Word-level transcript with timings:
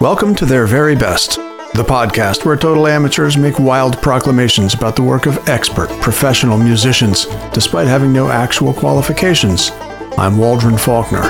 Welcome 0.00 0.36
to 0.36 0.46
Their 0.46 0.64
Very 0.64 0.94
Best, 0.94 1.38
the 1.74 1.82
podcast 1.84 2.44
where 2.44 2.56
total 2.56 2.86
amateurs 2.86 3.36
make 3.36 3.58
wild 3.58 4.00
proclamations 4.00 4.72
about 4.72 4.94
the 4.94 5.02
work 5.02 5.26
of 5.26 5.48
expert, 5.48 5.88
professional 6.00 6.56
musicians, 6.56 7.26
despite 7.52 7.88
having 7.88 8.12
no 8.12 8.28
actual 8.28 8.72
qualifications. 8.72 9.72
I'm 10.16 10.38
Waldron 10.38 10.78
Faulkner. 10.78 11.22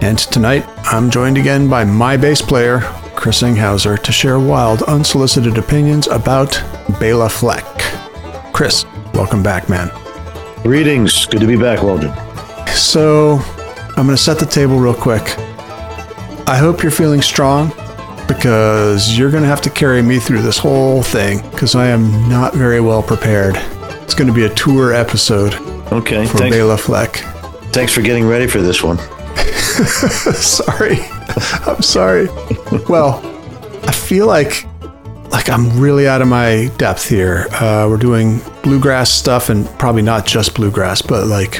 And 0.00 0.18
tonight, 0.18 0.64
I'm 0.84 1.10
joined 1.10 1.36
again 1.36 1.68
by 1.68 1.84
my 1.84 2.16
bass 2.16 2.40
player, 2.40 2.80
Chris 3.14 3.42
Inghauser, 3.42 3.98
to 3.98 4.12
share 4.12 4.40
wild, 4.40 4.80
unsolicited 4.84 5.58
opinions 5.58 6.06
about 6.06 6.58
Bela 6.98 7.28
Fleck. 7.28 7.66
Chris, 8.54 8.86
welcome 9.12 9.42
back, 9.42 9.68
man. 9.68 9.90
Greetings. 10.62 11.26
Good 11.26 11.40
to 11.40 11.46
be 11.46 11.58
back, 11.58 11.82
Waldron. 11.82 12.31
So, 12.74 13.38
I'm 13.96 14.06
going 14.06 14.08
to 14.08 14.16
set 14.16 14.38
the 14.38 14.46
table 14.46 14.78
real 14.78 14.94
quick. 14.94 15.22
I 16.48 16.56
hope 16.58 16.82
you're 16.82 16.90
feeling 16.92 17.22
strong 17.22 17.68
because 18.28 19.16
you're 19.16 19.30
going 19.30 19.42
to 19.42 19.48
have 19.48 19.60
to 19.62 19.70
carry 19.70 20.02
me 20.02 20.18
through 20.18 20.42
this 20.42 20.58
whole 20.58 21.02
thing 21.02 21.48
because 21.50 21.74
I 21.74 21.86
am 21.88 22.28
not 22.28 22.54
very 22.54 22.80
well 22.80 23.02
prepared. 23.02 23.54
It's 24.02 24.14
going 24.14 24.28
to 24.28 24.34
be 24.34 24.44
a 24.44 24.54
tour 24.54 24.92
episode 24.92 25.54
Okay. 25.92 26.26
for 26.26 26.38
Thanks, 26.38 26.56
Bela 26.56 26.76
Fleck. 26.76 27.16
thanks 27.72 27.92
for 27.92 28.02
getting 28.02 28.26
ready 28.26 28.46
for 28.46 28.60
this 28.60 28.82
one. 28.82 28.98
sorry. 30.34 30.98
I'm 31.66 31.82
sorry. 31.82 32.26
Well, 32.88 33.20
I 33.84 33.92
feel 33.92 34.26
like 34.26 34.66
like 35.30 35.48
I'm 35.48 35.80
really 35.80 36.06
out 36.06 36.20
of 36.20 36.28
my 36.28 36.70
depth 36.76 37.08
here. 37.08 37.46
Uh, 37.52 37.86
we're 37.88 37.96
doing 37.96 38.40
bluegrass 38.62 39.10
stuff 39.10 39.48
and 39.48 39.66
probably 39.78 40.02
not 40.02 40.26
just 40.26 40.54
bluegrass, 40.54 41.00
but 41.00 41.26
like 41.26 41.58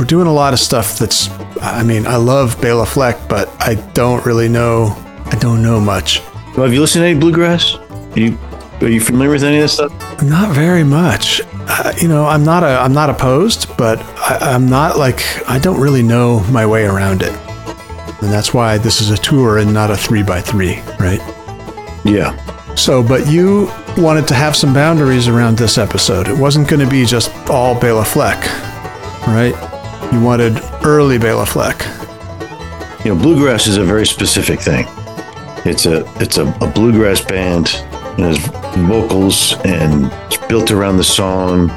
we're 0.00 0.06
doing 0.06 0.26
a 0.26 0.32
lot 0.32 0.54
of 0.54 0.58
stuff 0.58 0.98
that's 0.98 1.28
I 1.60 1.82
mean, 1.82 2.06
I 2.06 2.16
love 2.16 2.58
Bela 2.62 2.86
Fleck, 2.86 3.28
but 3.28 3.54
I 3.60 3.74
don't 3.92 4.24
really 4.24 4.48
know 4.48 4.96
I 5.26 5.36
don't 5.38 5.62
know 5.62 5.78
much. 5.78 6.22
Well, 6.56 6.64
have 6.64 6.72
you 6.72 6.80
listened 6.80 7.02
to 7.02 7.08
any 7.08 7.20
bluegrass? 7.20 7.74
Are 7.74 8.18
you 8.18 8.38
are 8.80 8.88
you 8.88 8.98
familiar 8.98 9.30
with 9.30 9.44
any 9.44 9.56
of 9.56 9.62
this 9.62 9.74
stuff? 9.74 10.22
Not 10.22 10.54
very 10.54 10.84
much. 10.84 11.42
Uh, 11.54 11.92
you 12.00 12.08
know, 12.08 12.24
I'm 12.24 12.42
not 12.42 12.62
a 12.62 12.80
I'm 12.80 12.94
not 12.94 13.10
opposed, 13.10 13.76
but 13.76 14.00
I, 14.16 14.38
I'm 14.40 14.70
not 14.70 14.96
like 14.96 15.22
I 15.46 15.58
don't 15.58 15.78
really 15.78 16.02
know 16.02 16.40
my 16.44 16.64
way 16.64 16.86
around 16.86 17.20
it, 17.20 17.32
and 18.22 18.32
that's 18.32 18.54
why 18.54 18.78
this 18.78 19.02
is 19.02 19.10
a 19.10 19.18
tour 19.18 19.58
and 19.58 19.74
not 19.74 19.90
a 19.90 19.96
three 19.98 20.22
by 20.22 20.40
three, 20.40 20.80
right? 20.98 21.20
Yeah. 22.06 22.34
So, 22.74 23.02
but 23.02 23.26
you 23.26 23.70
wanted 23.98 24.26
to 24.28 24.34
have 24.34 24.56
some 24.56 24.72
boundaries 24.72 25.28
around 25.28 25.58
this 25.58 25.76
episode. 25.76 26.26
It 26.26 26.38
wasn't 26.38 26.68
going 26.68 26.80
to 26.80 26.90
be 26.90 27.04
just 27.04 27.30
all 27.50 27.78
Bela 27.78 28.04
Fleck, 28.04 28.40
right? 29.26 29.69
You 30.12 30.20
wanted 30.20 30.60
early 30.84 31.18
Bela 31.18 31.46
Fleck. 31.46 31.84
You 33.04 33.14
know, 33.14 33.22
bluegrass 33.22 33.68
is 33.68 33.76
a 33.76 33.84
very 33.84 34.04
specific 34.04 34.60
thing. 34.60 34.84
It's 35.64 35.86
a 35.86 36.04
it's 36.20 36.36
a, 36.38 36.46
a 36.60 36.66
bluegrass 36.66 37.24
band 37.24 37.68
and 38.18 38.24
has 38.26 38.38
vocals 38.88 39.54
and 39.64 40.10
it's 40.26 40.36
built 40.48 40.72
around 40.72 40.96
the 40.96 41.04
song 41.04 41.70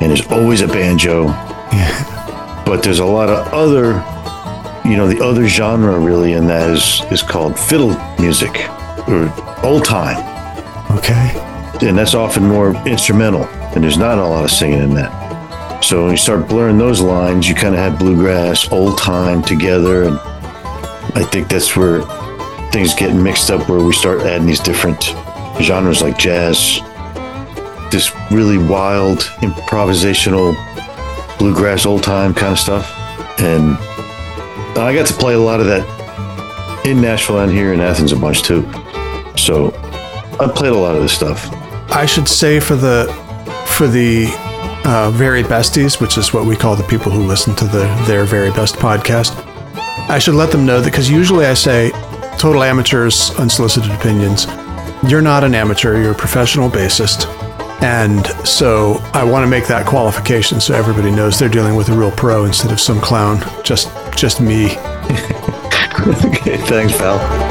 and 0.00 0.10
there's 0.10 0.26
always 0.28 0.60
a 0.60 0.68
banjo. 0.68 1.26
Yeah. 1.72 2.62
But 2.64 2.82
there's 2.82 3.00
a 3.00 3.04
lot 3.04 3.28
of 3.28 3.46
other 3.52 3.94
you 4.88 4.96
know, 4.96 5.08
the 5.08 5.24
other 5.24 5.48
genre 5.48 5.98
really 5.98 6.34
in 6.34 6.46
that 6.46 6.70
is 6.70 7.02
is 7.10 7.22
called 7.22 7.58
fiddle 7.58 7.96
music 8.20 8.68
or 9.08 9.32
old 9.64 9.84
time. 9.84 10.22
Okay. 10.96 11.40
and 11.82 11.98
that's 11.98 12.14
often 12.14 12.44
more 12.44 12.74
instrumental 12.86 13.44
and 13.74 13.82
there's 13.82 13.98
not 13.98 14.18
a 14.18 14.24
lot 14.24 14.44
of 14.44 14.50
singing 14.50 14.80
in 14.80 14.94
that 14.94 15.23
so 15.84 16.02
when 16.02 16.12
you 16.12 16.16
start 16.16 16.48
blurring 16.48 16.78
those 16.78 17.00
lines 17.00 17.48
you 17.48 17.54
kind 17.54 17.74
of 17.74 17.80
have 17.80 17.98
bluegrass 17.98 18.70
old 18.72 18.96
time 18.98 19.42
together 19.42 20.04
and 20.04 20.18
i 21.14 21.22
think 21.30 21.48
that's 21.48 21.76
where 21.76 22.02
things 22.74 22.92
get 22.92 23.14
mixed 23.14 23.52
up 23.52 23.68
where 23.68 23.78
we 23.78 23.92
start 23.92 24.22
adding 24.22 24.48
these 24.48 24.58
different 24.58 25.00
genres 25.62 26.02
like 26.02 26.18
jazz. 26.18 26.80
This 27.92 28.10
really 28.32 28.58
wild 28.58 29.20
improvisational 29.42 30.56
bluegrass 31.38 31.86
old 31.86 32.02
time 32.02 32.34
kind 32.34 32.52
of 32.52 32.58
stuff. 32.58 32.92
And 33.38 33.76
i 34.76 34.92
got 34.92 35.06
to 35.06 35.14
play 35.14 35.34
a 35.34 35.38
lot 35.38 35.60
of 35.60 35.66
that 35.66 35.84
in 36.84 37.00
nashville 37.00 37.38
and 37.38 37.52
here 37.52 37.72
in 37.72 37.80
athens 37.80 38.10
a 38.10 38.16
bunch 38.16 38.42
too. 38.42 38.62
So 39.36 39.72
i 40.40 40.50
played 40.52 40.72
a 40.72 40.76
lot 40.76 40.96
of 40.96 41.02
this 41.02 41.12
stuff. 41.12 41.48
I 41.92 42.06
should 42.06 42.26
say 42.26 42.58
for 42.58 42.74
the 42.74 43.06
for 43.66 43.86
the 43.86 44.26
uh, 44.84 45.10
very 45.10 45.42
besties, 45.42 46.00
which 46.00 46.18
is 46.18 46.32
what 46.32 46.46
we 46.46 46.56
call 46.56 46.76
the 46.76 46.84
people 46.84 47.10
who 47.10 47.24
listen 47.24 47.54
to 47.56 47.64
the 47.64 47.84
their 48.06 48.24
very 48.24 48.50
best 48.50 48.76
podcast. 48.76 49.34
I 50.08 50.18
should 50.18 50.34
let 50.34 50.50
them 50.50 50.66
know 50.66 50.80
that 50.80 50.90
because 50.90 51.10
usually 51.10 51.46
I 51.46 51.54
say 51.54 51.90
total 52.38 52.62
amateurs, 52.62 53.30
unsolicited 53.38 53.90
opinions. 53.92 54.46
You're 55.08 55.22
not 55.22 55.44
an 55.44 55.54
amateur; 55.54 56.00
you're 56.00 56.12
a 56.12 56.14
professional 56.14 56.68
bassist, 56.70 57.26
and 57.82 58.26
so 58.46 58.94
I 59.12 59.24
want 59.24 59.44
to 59.44 59.48
make 59.48 59.66
that 59.66 59.86
qualification 59.86 60.60
so 60.60 60.74
everybody 60.74 61.10
knows 61.10 61.38
they're 61.38 61.48
dealing 61.48 61.76
with 61.76 61.88
a 61.88 61.92
real 61.96 62.12
pro 62.12 62.44
instead 62.44 62.72
of 62.72 62.80
some 62.80 63.00
clown, 63.00 63.40
just 63.62 63.90
just 64.16 64.40
me. 64.40 64.66
okay, 66.24 66.56
thanks, 66.58 66.96
pal. 66.96 67.43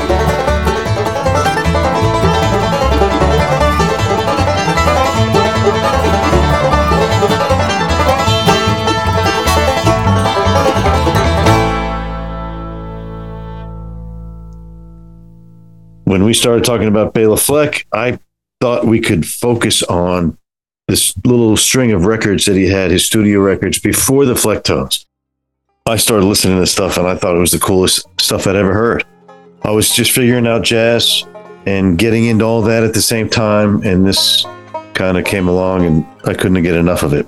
When 16.13 16.25
we 16.25 16.35
started 16.35 16.63
talking 16.63 16.87
about 16.87 17.15
Bela 17.15 17.37
Fleck, 17.37 17.87
I 17.91 18.19
thought 18.61 18.85
we 18.85 18.99
could 18.99 19.25
focus 19.25 19.81
on 19.81 20.37
this 20.87 21.17
little 21.25 21.57
string 21.57 21.91
of 21.91 22.05
records 22.05 22.45
that 22.45 22.55
he 22.55 22.67
had, 22.67 22.91
his 22.91 23.03
studio 23.03 23.39
records 23.39 23.79
before 23.79 24.25
the 24.25 24.35
Flecktones. 24.35 25.07
I 25.87 25.97
started 25.97 26.27
listening 26.27 26.59
to 26.59 26.67
stuff 26.67 26.97
and 26.97 27.07
I 27.07 27.15
thought 27.15 27.35
it 27.35 27.39
was 27.39 27.49
the 27.49 27.57
coolest 27.57 28.05
stuff 28.21 28.45
I'd 28.45 28.55
ever 28.55 28.75
heard. 28.75 29.03
I 29.63 29.71
was 29.71 29.89
just 29.89 30.11
figuring 30.11 30.45
out 30.45 30.61
jazz 30.61 31.23
and 31.65 31.97
getting 31.97 32.25
into 32.25 32.45
all 32.45 32.61
that 32.61 32.83
at 32.83 32.93
the 32.93 33.01
same 33.01 33.27
time. 33.27 33.81
And 33.81 34.05
this 34.05 34.45
kind 34.93 35.17
of 35.17 35.25
came 35.25 35.47
along 35.47 35.87
and 35.87 36.05
I 36.25 36.35
couldn't 36.35 36.61
get 36.61 36.75
enough 36.75 37.01
of 37.01 37.13
it. 37.13 37.25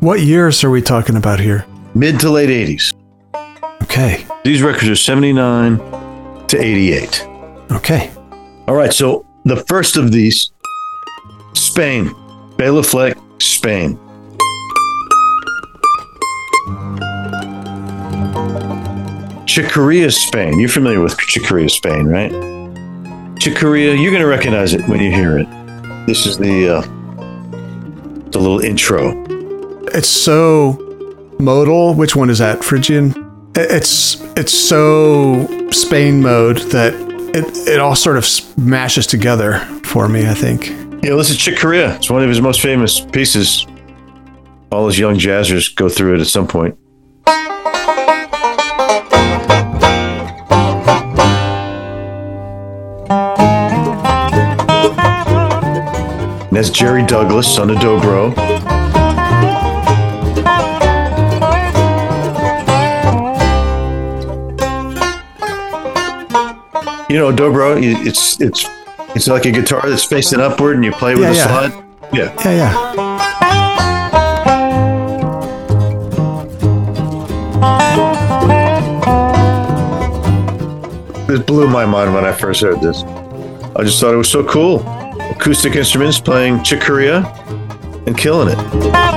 What 0.00 0.20
years 0.20 0.64
are 0.64 0.70
we 0.70 0.80
talking 0.80 1.16
about 1.16 1.38
here? 1.38 1.66
Mid 1.94 2.18
to 2.20 2.30
late 2.30 2.48
80s. 2.48 2.94
Okay, 3.82 4.24
These 4.42 4.62
records 4.62 4.88
are 4.88 4.96
79 4.96 6.46
to 6.46 6.58
88. 6.58 7.25
Okay. 7.70 8.10
All 8.68 8.74
right. 8.74 8.92
So 8.92 9.26
the 9.44 9.56
first 9.56 9.96
of 9.96 10.12
these, 10.12 10.50
Spain, 11.54 12.14
Bela 12.56 12.82
Fleck, 12.82 13.16
Spain. 13.38 13.98
Chick 19.46 19.70
Corea, 19.70 20.10
Spain. 20.10 20.58
You're 20.60 20.68
familiar 20.68 21.00
with 21.00 21.16
Chick 21.18 21.44
Corea, 21.44 21.68
Spain, 21.68 22.06
right? 22.06 22.30
Chick 23.38 23.56
Corea, 23.56 23.94
you're 23.94 24.10
going 24.10 24.22
to 24.22 24.28
recognize 24.28 24.74
it 24.74 24.86
when 24.88 25.00
you 25.00 25.10
hear 25.10 25.38
it. 25.38 25.46
This 26.06 26.26
is 26.26 26.36
the 26.36 26.68
uh, 26.76 26.80
the 28.30 28.38
little 28.38 28.60
intro. 28.60 29.24
it's 29.94 30.08
so 30.08 30.74
modal. 31.38 31.94
Which 31.94 32.14
one 32.16 32.28
is 32.28 32.38
that? 32.38 32.62
Phrygian. 32.62 33.14
It's 33.54 34.20
it's 34.36 34.52
so 34.52 35.46
Spain 35.70 36.20
mode 36.20 36.58
that 36.72 36.92
it 37.36 37.68
it 37.68 37.80
all 37.80 37.94
sort 37.94 38.16
of 38.16 38.24
smashes 38.24 39.06
together 39.06 39.58
for 39.84 40.08
me. 40.08 40.26
I 40.26 40.34
think. 40.34 40.68
Yeah, 41.04 41.14
this 41.14 41.30
is 41.30 41.36
Chick 41.36 41.58
Corea. 41.58 41.94
It's 41.96 42.10
one 42.10 42.22
of 42.22 42.28
his 42.28 42.40
most 42.40 42.60
famous 42.60 43.00
pieces. 43.00 43.66
All 44.72 44.86
his 44.86 44.98
young 44.98 45.16
jazzers 45.16 45.74
go 45.74 45.88
through 45.88 46.16
it 46.16 46.20
at 46.20 46.26
some 46.26 46.48
point. 46.48 46.76
And 56.48 56.56
that's 56.56 56.70
Jerry 56.70 57.04
Douglas, 57.04 57.54
son 57.54 57.70
of 57.70 57.76
Dobro. 57.76 58.85
You 67.16 67.22
know, 67.22 67.32
Dobro, 67.32 67.78
it's 67.82 68.38
it's 68.42 68.66
it's 69.14 69.26
like 69.26 69.46
a 69.46 69.50
guitar 69.50 69.80
that's 69.88 70.04
facing 70.04 70.38
upward 70.38 70.76
and 70.76 70.84
you 70.84 70.92
play 70.92 71.14
with 71.14 71.22
Yeah, 71.22 71.30
a 71.30 71.34
yeah. 71.34 71.46
slide. 71.70 71.84
Yeah. 72.12 72.34
Yeah, 72.44 72.56
yeah. 72.56 73.86
It 81.28 81.46
blew 81.46 81.66
my 81.68 81.86
mind 81.86 82.12
when 82.14 82.24
I 82.26 82.32
first 82.32 82.60
heard 82.60 82.82
this. 82.82 83.02
I 83.02 83.82
just 83.82 83.98
thought 84.00 84.12
it 84.12 84.18
was 84.18 84.30
so 84.30 84.44
cool. 84.44 84.80
Acoustic 85.30 85.74
instruments 85.74 86.20
playing 86.20 86.62
Chick 86.64 86.82
Corea 86.82 87.24
and 88.06 88.16
killing 88.16 88.48
it. 88.50 89.15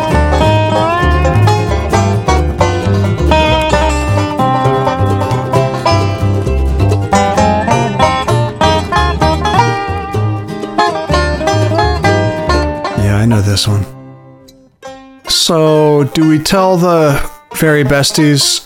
Do 16.04 16.30
we 16.30 16.40
tell 16.40 16.78
the 16.78 17.32
very 17.56 17.84
besties? 17.84 18.66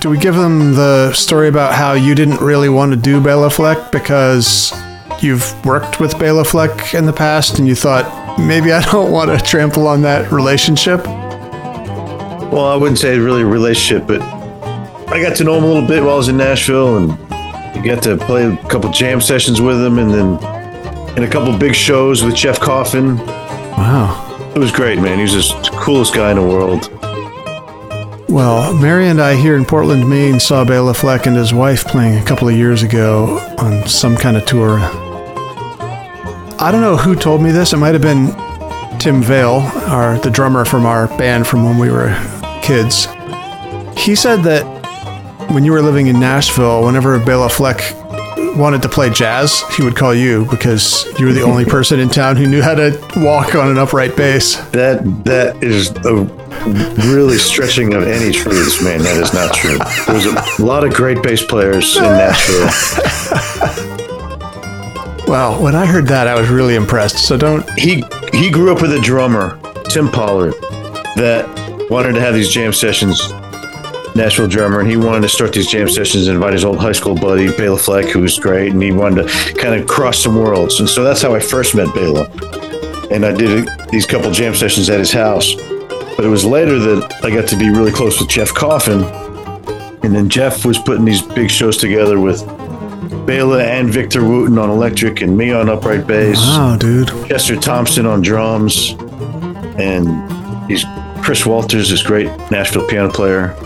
Do 0.00 0.10
we 0.10 0.18
give 0.18 0.34
them 0.34 0.74
the 0.74 1.12
story 1.12 1.48
about 1.48 1.74
how 1.74 1.92
you 1.92 2.14
didn't 2.14 2.40
really 2.40 2.68
want 2.68 2.92
to 2.92 2.96
do 2.96 3.20
Bela 3.20 3.50
Fleck 3.50 3.92
because 3.92 4.72
you've 5.22 5.64
worked 5.64 6.00
with 6.00 6.18
Bela 6.18 6.44
Fleck 6.44 6.94
in 6.94 7.06
the 7.06 7.12
past 7.12 7.58
and 7.58 7.68
you 7.68 7.74
thought 7.74 8.38
maybe 8.38 8.72
I 8.72 8.82
don't 8.90 9.12
want 9.12 9.30
to 9.30 9.44
trample 9.44 9.86
on 9.86 10.02
that 10.02 10.32
relationship? 10.32 11.04
Well, 11.06 12.66
I 12.66 12.76
wouldn't 12.76 12.98
say 12.98 13.18
really 13.18 13.42
a 13.42 13.46
relationship, 13.46 14.06
but 14.06 14.20
I 14.22 15.22
got 15.22 15.36
to 15.36 15.44
know 15.44 15.56
him 15.58 15.64
a 15.64 15.66
little 15.66 15.86
bit 15.86 16.02
while 16.02 16.14
I 16.14 16.16
was 16.16 16.28
in 16.28 16.36
Nashville 16.36 16.96
and 16.96 17.24
got 17.84 18.02
to 18.04 18.16
play 18.16 18.46
a 18.46 18.56
couple 18.68 18.90
jam 18.90 19.20
sessions 19.20 19.60
with 19.60 19.76
him 19.84 19.98
and 19.98 20.10
then 20.10 21.16
in 21.16 21.22
a 21.22 21.30
couple 21.30 21.56
big 21.56 21.74
shows 21.74 22.24
with 22.24 22.34
Jeff 22.34 22.58
Coffin. 22.58 23.18
Wow. 23.76 24.33
It 24.54 24.60
was 24.60 24.70
great, 24.70 25.00
man. 25.00 25.16
He 25.16 25.22
was 25.22 25.32
just 25.32 25.64
the 25.64 25.76
coolest 25.78 26.14
guy 26.14 26.30
in 26.30 26.36
the 26.36 26.42
world. 26.42 26.88
Well, 28.28 28.72
Mary 28.74 29.08
and 29.08 29.20
I 29.20 29.34
here 29.34 29.56
in 29.56 29.64
Portland, 29.64 30.08
Maine, 30.08 30.38
saw 30.38 30.64
Bela 30.64 30.94
Fleck 30.94 31.26
and 31.26 31.36
his 31.36 31.52
wife 31.52 31.84
playing 31.84 32.22
a 32.22 32.24
couple 32.24 32.48
of 32.48 32.56
years 32.56 32.84
ago 32.84 33.38
on 33.58 33.86
some 33.88 34.16
kind 34.16 34.36
of 34.36 34.46
tour. 34.46 34.78
I 36.60 36.68
don't 36.70 36.82
know 36.82 36.96
who 36.96 37.16
told 37.16 37.42
me 37.42 37.50
this. 37.50 37.72
It 37.72 37.78
might 37.78 37.94
have 37.94 38.02
been 38.02 38.28
Tim 39.00 39.22
Vale, 39.22 39.58
our 39.88 40.18
the 40.18 40.30
drummer 40.30 40.64
from 40.64 40.86
our 40.86 41.08
band 41.18 41.48
from 41.48 41.64
when 41.64 41.78
we 41.78 41.90
were 41.90 42.14
kids. 42.62 43.06
He 43.96 44.14
said 44.14 44.44
that 44.44 44.62
when 45.50 45.64
you 45.64 45.72
were 45.72 45.82
living 45.82 46.06
in 46.06 46.20
Nashville, 46.20 46.84
whenever 46.84 47.18
Bela 47.18 47.48
Fleck 47.48 47.80
wanted 48.56 48.82
to 48.82 48.88
play 48.88 49.10
jazz, 49.10 49.62
he 49.76 49.82
would 49.82 49.96
call 49.96 50.14
you 50.14 50.46
because 50.46 51.06
you 51.18 51.26
were 51.26 51.32
the 51.32 51.42
only 51.42 51.64
person 51.64 52.00
in 52.00 52.08
town 52.08 52.36
who 52.36 52.46
knew 52.46 52.62
how 52.62 52.74
to 52.74 52.98
walk 53.16 53.54
on 53.54 53.68
an 53.70 53.78
upright 53.78 54.16
bass. 54.16 54.56
That 54.70 55.02
that 55.24 55.62
is 55.62 55.90
a 56.04 56.24
really 57.10 57.38
stretching 57.38 57.94
of 57.94 58.04
any 58.04 58.32
truths, 58.32 58.82
man. 58.82 59.00
That 59.00 59.16
is 59.16 59.34
not 59.34 59.54
true. 59.54 59.78
There's 60.06 60.26
a 60.26 60.62
lot 60.64 60.84
of 60.84 60.94
great 60.94 61.22
bass 61.22 61.44
players 61.44 61.96
in 61.96 62.02
Nashville. 62.02 62.70
Well, 65.26 65.60
when 65.62 65.74
I 65.74 65.86
heard 65.86 66.06
that, 66.08 66.28
I 66.28 66.38
was 66.38 66.50
really 66.50 66.74
impressed. 66.74 67.26
So 67.26 67.38
don't. 67.38 67.68
He 67.78 68.04
he 68.34 68.50
grew 68.50 68.70
up 68.74 68.82
with 68.82 68.92
a 68.92 69.00
drummer, 69.00 69.58
Tim 69.88 70.10
Pollard, 70.10 70.52
that 71.16 71.48
wanted 71.90 72.12
to 72.12 72.20
have 72.20 72.34
these 72.34 72.50
jam 72.50 72.74
sessions. 72.74 73.18
Nashville 74.14 74.46
drummer, 74.46 74.80
and 74.80 74.88
he 74.88 74.96
wanted 74.96 75.22
to 75.22 75.28
start 75.28 75.52
these 75.52 75.66
jam 75.66 75.88
sessions 75.88 76.28
and 76.28 76.36
invite 76.36 76.52
his 76.52 76.64
old 76.64 76.78
high 76.78 76.92
school 76.92 77.14
buddy 77.16 77.54
Bela 77.56 77.76
Fleck, 77.76 78.06
who 78.06 78.20
was 78.20 78.38
great, 78.38 78.72
and 78.72 78.82
he 78.82 78.92
wanted 78.92 79.26
to 79.28 79.54
kind 79.54 79.80
of 79.80 79.88
cross 79.88 80.22
some 80.22 80.36
worlds. 80.36 80.78
And 80.78 80.88
so 80.88 81.02
that's 81.02 81.20
how 81.20 81.34
I 81.34 81.40
first 81.40 81.74
met 81.74 81.92
Bela. 81.94 82.30
And 83.10 83.24
I 83.26 83.32
did 83.32 83.68
a, 83.68 83.86
these 83.90 84.06
couple 84.06 84.30
jam 84.30 84.54
sessions 84.54 84.88
at 84.88 84.98
his 84.98 85.12
house. 85.12 85.54
But 86.16 86.24
it 86.24 86.28
was 86.28 86.44
later 86.44 86.78
that 86.78 87.24
I 87.24 87.30
got 87.30 87.48
to 87.48 87.56
be 87.56 87.70
really 87.70 87.90
close 87.90 88.20
with 88.20 88.28
Jeff 88.28 88.54
Coffin. 88.54 89.02
And 90.04 90.14
then 90.14 90.28
Jeff 90.28 90.64
was 90.64 90.78
putting 90.78 91.04
these 91.04 91.22
big 91.22 91.50
shows 91.50 91.76
together 91.76 92.20
with 92.20 92.46
Bela 93.26 93.64
and 93.64 93.90
Victor 93.90 94.22
Wooten 94.22 94.58
on 94.58 94.70
electric 94.70 95.22
and 95.22 95.36
me 95.36 95.50
on 95.50 95.68
upright 95.68 96.06
bass. 96.06 96.38
Wow, 96.38 96.76
dude. 96.76 97.08
Chester 97.26 97.56
Thompson 97.56 98.06
on 98.06 98.22
drums. 98.22 98.94
And 99.76 100.08
he's 100.70 100.84
Chris 101.24 101.44
Walters, 101.44 101.90
this 101.90 102.02
great 102.02 102.28
Nashville 102.50 102.86
piano 102.86 103.10
player. 103.10 103.56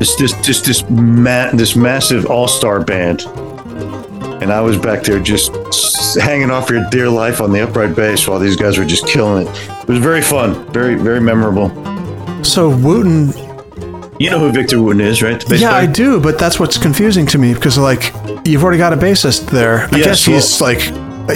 This 0.00 0.16
this 0.16 0.32
just 0.40 0.64
this 0.64 0.82
ma- 0.90 1.50
this 1.52 1.76
massive 1.76 2.26
all-star 2.26 2.80
band. 2.84 3.22
And 4.42 4.50
I 4.50 4.60
was 4.62 4.76
back 4.78 5.02
there 5.02 5.20
just 5.20 5.52
hanging 6.18 6.50
off 6.50 6.70
your 6.70 6.82
dear 6.90 7.08
life 7.10 7.40
on 7.42 7.52
the 7.52 7.60
upright 7.60 7.94
bass 7.94 8.26
while 8.26 8.38
these 8.38 8.56
guys 8.56 8.78
were 8.78 8.86
just 8.86 9.06
killing 9.06 9.46
it. 9.46 9.68
It 9.82 9.88
was 9.88 9.98
very 9.98 10.22
fun, 10.22 10.66
very 10.72 10.94
very 10.94 11.20
memorable. 11.20 11.68
So 12.42 12.70
Wooten, 12.74 13.28
You 14.18 14.30
know 14.30 14.38
who 14.38 14.50
Victor 14.50 14.80
Wooten 14.82 15.02
is, 15.02 15.22
right? 15.22 15.44
Yeah, 15.50 15.72
I 15.72 15.84
do, 15.84 16.18
but 16.18 16.38
that's 16.38 16.58
what's 16.58 16.78
confusing 16.78 17.26
to 17.26 17.38
me 17.38 17.52
because 17.52 17.76
like 17.76 18.14
you've 18.46 18.64
already 18.64 18.78
got 18.78 18.94
a 18.94 18.96
bassist 18.96 19.50
there. 19.50 19.80
I 19.92 19.98
Yes, 19.98 20.04
guess 20.06 20.24
he's 20.24 20.60
like 20.62 20.80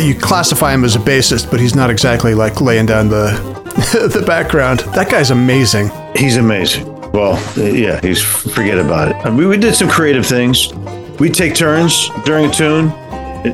you 0.03 0.15
classify 0.19 0.73
him 0.73 0.83
as 0.85 0.97
a 0.97 1.01
bassist, 1.01 1.51
but 1.51 1.61
he's 1.61 1.75
not 1.77 1.91
exactly 1.91 2.35
like 2.35 2.63
laying 2.63 2.87
down 2.87 3.11
the 3.11 3.27
the 4.15 4.25
background. 4.27 4.81
That 4.95 5.11
guy's 5.11 5.31
amazing. 5.31 5.91
He's 6.17 6.39
amazing. 6.39 6.91
Well, 7.15 7.41
yeah, 7.57 8.01
he's 8.01 8.21
forget 8.21 8.77
about 8.77 9.09
it. 9.09 9.17
I 9.25 9.31
mean, 9.31 9.49
we 9.49 9.57
did 9.57 9.77
some 9.77 9.89
creative 9.89 10.27
things. 10.27 10.75
We 11.21 11.31
take 11.31 11.55
turns 11.55 12.11
during 12.25 12.47
a 12.47 12.53
tune. 12.53 12.87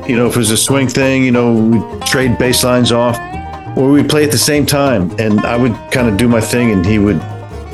You 0.09 0.15
know, 0.15 0.25
if 0.25 0.35
it 0.35 0.37
was 0.37 0.49
a 0.49 0.57
swing 0.57 0.87
thing, 0.87 1.23
you 1.23 1.31
know, 1.31 1.53
we 1.53 2.05
trade 2.07 2.39
bass 2.39 2.63
lines 2.63 2.91
off, 2.91 3.19
or 3.77 3.91
we 3.91 4.01
play 4.01 4.23
at 4.23 4.31
the 4.31 4.37
same 4.37 4.65
time. 4.65 5.11
And 5.19 5.41
I 5.41 5.57
would 5.57 5.75
kind 5.91 6.07
of 6.07 6.17
do 6.17 6.27
my 6.27 6.41
thing, 6.41 6.71
and 6.71 6.83
he 6.83 6.97
would 6.97 7.21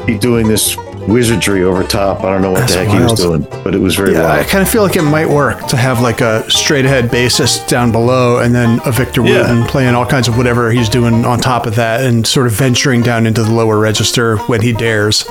be 0.05 0.17
doing 0.17 0.49
this 0.49 0.75
wizardry 1.07 1.63
over 1.63 1.83
top. 1.83 2.19
I 2.25 2.33
don't 2.33 2.41
know 2.41 2.51
what 2.51 2.59
That's 2.59 2.73
the 2.73 2.83
heck 2.83 2.97
he 2.97 3.01
was 3.01 3.13
doing, 3.21 3.47
but 3.63 3.73
it 3.73 3.79
was 3.79 3.95
very 3.95 4.11
Yeah, 4.11 4.29
I 4.29 4.43
kind 4.43 4.61
of 4.61 4.69
feel 4.69 4.83
like 4.83 4.97
it 4.97 5.03
might 5.03 5.29
work 5.29 5.67
to 5.67 5.77
have 5.77 6.01
like 6.01 6.19
a 6.19 6.49
straight 6.51 6.83
ahead 6.83 7.05
bassist 7.05 7.69
down 7.69 7.93
below 7.93 8.39
and 8.39 8.53
then 8.53 8.81
a 8.85 8.91
Victor 8.91 9.21
Yeah. 9.21 9.43
Wooten 9.43 9.63
playing 9.67 9.95
all 9.95 10.05
kinds 10.05 10.27
of 10.27 10.35
whatever 10.35 10.69
he's 10.69 10.89
doing 10.89 11.23
on 11.23 11.39
top 11.39 11.65
of 11.65 11.75
that 11.75 12.01
and 12.03 12.27
sort 12.27 12.45
of 12.47 12.51
venturing 12.51 13.03
down 13.03 13.25
into 13.25 13.41
the 13.41 13.53
lower 13.53 13.79
register 13.79 14.37
when 14.47 14.61
he 14.61 14.73
dares. 14.73 15.25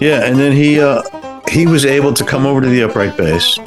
Yeah, 0.00 0.24
and 0.24 0.38
then 0.38 0.52
he 0.52 0.80
uh, 0.80 1.02
he 1.48 1.66
was 1.66 1.84
able 1.84 2.12
to 2.14 2.24
come 2.24 2.46
over 2.46 2.60
to 2.60 2.68
the 2.68 2.82
upright 2.82 3.16
bass 3.16 3.58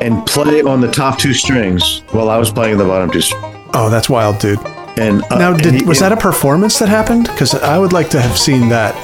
and 0.00 0.24
play 0.26 0.62
on 0.62 0.80
the 0.80 0.90
top 0.90 1.18
two 1.18 1.34
strings 1.34 2.00
while 2.10 2.30
I 2.30 2.36
was 2.38 2.50
playing 2.50 2.78
the 2.78 2.84
bottom 2.84 3.10
two. 3.10 3.20
strings. 3.20 3.44
Oh, 3.74 3.88
that's 3.90 4.08
wild, 4.08 4.38
dude. 4.38 4.58
And 4.98 5.22
uh, 5.30 5.38
Now, 5.38 5.52
and 5.52 5.62
did, 5.62 5.74
he- 5.74 5.84
was 5.84 6.00
that 6.00 6.12
a 6.12 6.16
performance 6.16 6.78
that 6.78 6.88
happened? 6.88 7.24
Because 7.26 7.54
I 7.54 7.78
would 7.78 7.92
like 7.92 8.08
to 8.10 8.20
have 8.20 8.36
seen 8.38 8.68
that. 8.70 8.94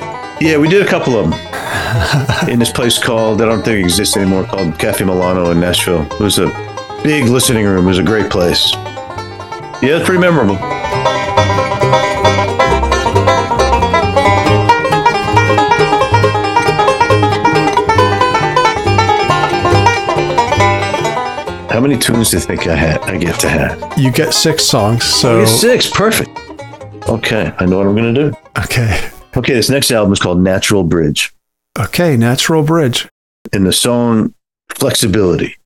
Yeah, 0.40 0.56
we 0.58 0.68
did 0.68 0.84
a 0.84 0.88
couple 0.88 1.16
of 1.16 1.30
them 1.30 2.48
in 2.48 2.58
this 2.58 2.72
place 2.72 2.98
called 3.02 3.40
I 3.40 3.44
don't 3.46 3.62
think 3.62 3.78
it 3.78 3.84
exists 3.84 4.16
anymore 4.16 4.44
called 4.44 4.78
Cafe 4.78 5.04
Milano 5.04 5.50
in 5.50 5.60
Nashville. 5.60 6.02
It 6.12 6.20
was 6.20 6.38
a 6.38 6.46
big 7.04 7.26
listening 7.26 7.66
room. 7.66 7.84
It 7.84 7.88
was 7.88 7.98
a 7.98 8.02
great 8.02 8.30
place. 8.30 8.72
Yeah, 9.82 9.96
it's 9.98 10.04
pretty 10.06 10.20
memorable. 10.20 10.56
How 21.74 21.80
many 21.80 21.98
tunes 21.98 22.30
do 22.30 22.36
you 22.36 22.40
think 22.40 22.68
I 22.68 22.76
had? 22.76 23.00
I 23.00 23.16
get 23.18 23.40
to 23.40 23.48
have 23.48 23.98
You 23.98 24.12
get 24.12 24.32
six 24.32 24.62
songs, 24.62 25.02
so 25.02 25.44
six. 25.44 25.90
Perfect. 25.90 26.30
Okay, 27.08 27.52
I 27.58 27.66
know 27.66 27.78
what 27.78 27.88
I'm 27.88 27.96
gonna 27.96 28.12
do. 28.14 28.32
okay, 28.56 29.10
Okay, 29.36 29.54
this 29.54 29.68
next 29.68 29.90
album 29.90 30.12
is 30.12 30.20
called 30.20 30.38
Natural 30.40 30.84
Bridge. 30.84 31.34
okay, 31.76 32.16
Natural 32.16 32.62
Bridge. 32.62 33.08
in 33.52 33.64
the 33.64 33.72
song 33.72 34.34
Flexibility. 34.68 35.56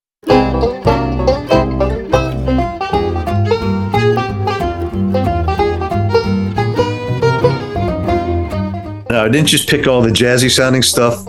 Now, 9.10 9.24
I 9.24 9.28
didn't 9.30 9.48
just 9.48 9.68
pick 9.68 9.86
all 9.86 10.00
the 10.00 10.08
jazzy 10.08 10.50
sounding 10.50 10.82
stuff. 10.82 11.22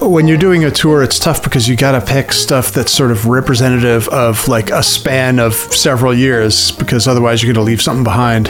When 0.00 0.26
you're 0.26 0.38
doing 0.38 0.64
a 0.64 0.70
tour, 0.70 1.02
it's 1.02 1.18
tough 1.18 1.42
because 1.42 1.68
you 1.68 1.76
got 1.76 1.92
to 1.92 2.00
pick 2.00 2.32
stuff 2.32 2.72
that's 2.72 2.90
sort 2.90 3.10
of 3.10 3.26
representative 3.26 4.08
of 4.08 4.48
like 4.48 4.70
a 4.70 4.82
span 4.82 5.38
of 5.38 5.54
several 5.54 6.14
years, 6.14 6.70
because 6.72 7.06
otherwise 7.06 7.42
you're 7.42 7.52
going 7.52 7.62
to 7.62 7.68
leave 7.68 7.82
something 7.82 8.02
behind. 8.02 8.48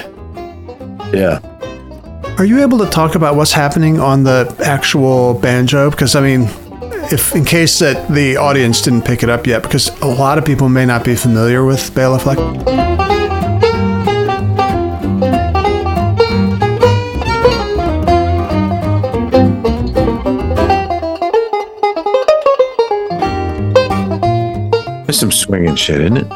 Yeah. 1.13 1.41
Are 2.39 2.45
you 2.45 2.63
able 2.63 2.79
to 2.79 2.87
talk 2.87 3.17
about 3.17 3.35
what's 3.35 3.53
happening 3.53 3.99
on 3.99 4.23
the 4.23 4.55
actual 4.65 5.35
banjo? 5.35 5.91
Because 5.91 6.15
I 6.15 6.21
mean, 6.21 6.43
if 7.13 7.35
in 7.35 7.45
case 7.45 7.81
that 7.81 8.09
the 8.09 8.37
audience 8.37 8.81
didn't 8.81 9.03
pick 9.03 9.25
it 9.25 9.29
up 9.29 9.47
yet, 9.47 9.63
because 9.65 9.89
a 10.03 10.07
lot 10.07 10.39
of 10.39 10.45
people 10.45 10.69
may 10.69 10.87
not 10.87 11.05
be 11.05 11.17
familiar 11.17 11.65
with 11.65 11.93
Bela 11.95 12.21
Fleck. 12.21 13.00
Some 25.21 25.31
swinging 25.31 25.75
shit, 25.75 26.01
isn't 26.01 26.17
it? 26.17 26.27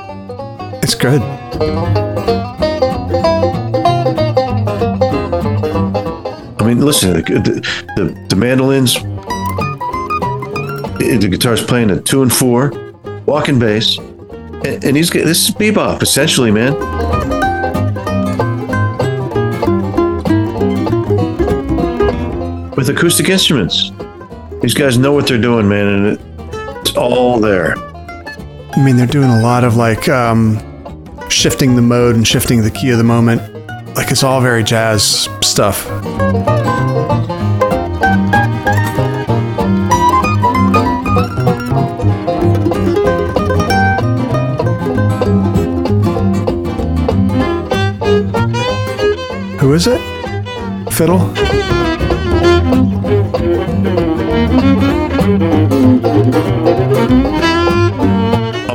It's 0.83 0.95
good. 0.95 1.23
I 6.61 6.67
mean, 6.67 6.85
listen, 6.85 7.15
the, 7.15 7.23
the, 7.97 8.27
the, 8.29 8.37
mandolins, 8.37 8.97
the 10.99 11.17
the 11.19 11.29
guitar's 11.31 11.65
playing 11.65 11.93
a 11.93 12.01
two 12.03 12.21
and 12.21 12.31
four, 12.31 12.73
walking 13.25 13.59
bass, 13.59 13.97
and, 13.97 14.85
and 14.85 14.95
he's 14.99 15.09
this 15.09 15.49
is 15.49 15.55
bebop 15.55 16.03
essentially, 16.03 16.51
man. 16.51 16.75
With 22.77 22.91
acoustic 22.91 23.31
instruments, 23.31 23.93
these 24.61 24.75
guys 24.75 24.99
know 24.99 25.13
what 25.13 25.27
they're 25.27 25.41
doing, 25.41 25.67
man, 25.67 25.87
and 25.87 26.07
it, 26.09 26.21
it's 26.83 26.95
all 26.99 27.41
there. 27.41 27.77
I 28.77 28.83
mean, 28.85 28.97
they're 28.97 29.07
doing 29.07 29.31
a 29.31 29.41
lot 29.41 29.63
of 29.63 29.77
like 29.77 30.09
um, 30.09 30.59
shifting 31.31 31.77
the 31.77 31.83
mode 31.83 32.17
and 32.17 32.27
shifting 32.27 32.63
the 32.63 32.73
key 32.73 32.91
of 32.91 32.99
the 32.99 33.05
moment. 33.05 33.41
Like 33.95 34.11
it's 34.11 34.25
all 34.25 34.41
very 34.41 34.65
jazz 34.65 35.29
stuff. 35.43 35.87
Who 49.61 49.73
is 49.73 49.87
it? 49.87 50.01
Fiddle? 50.93 51.33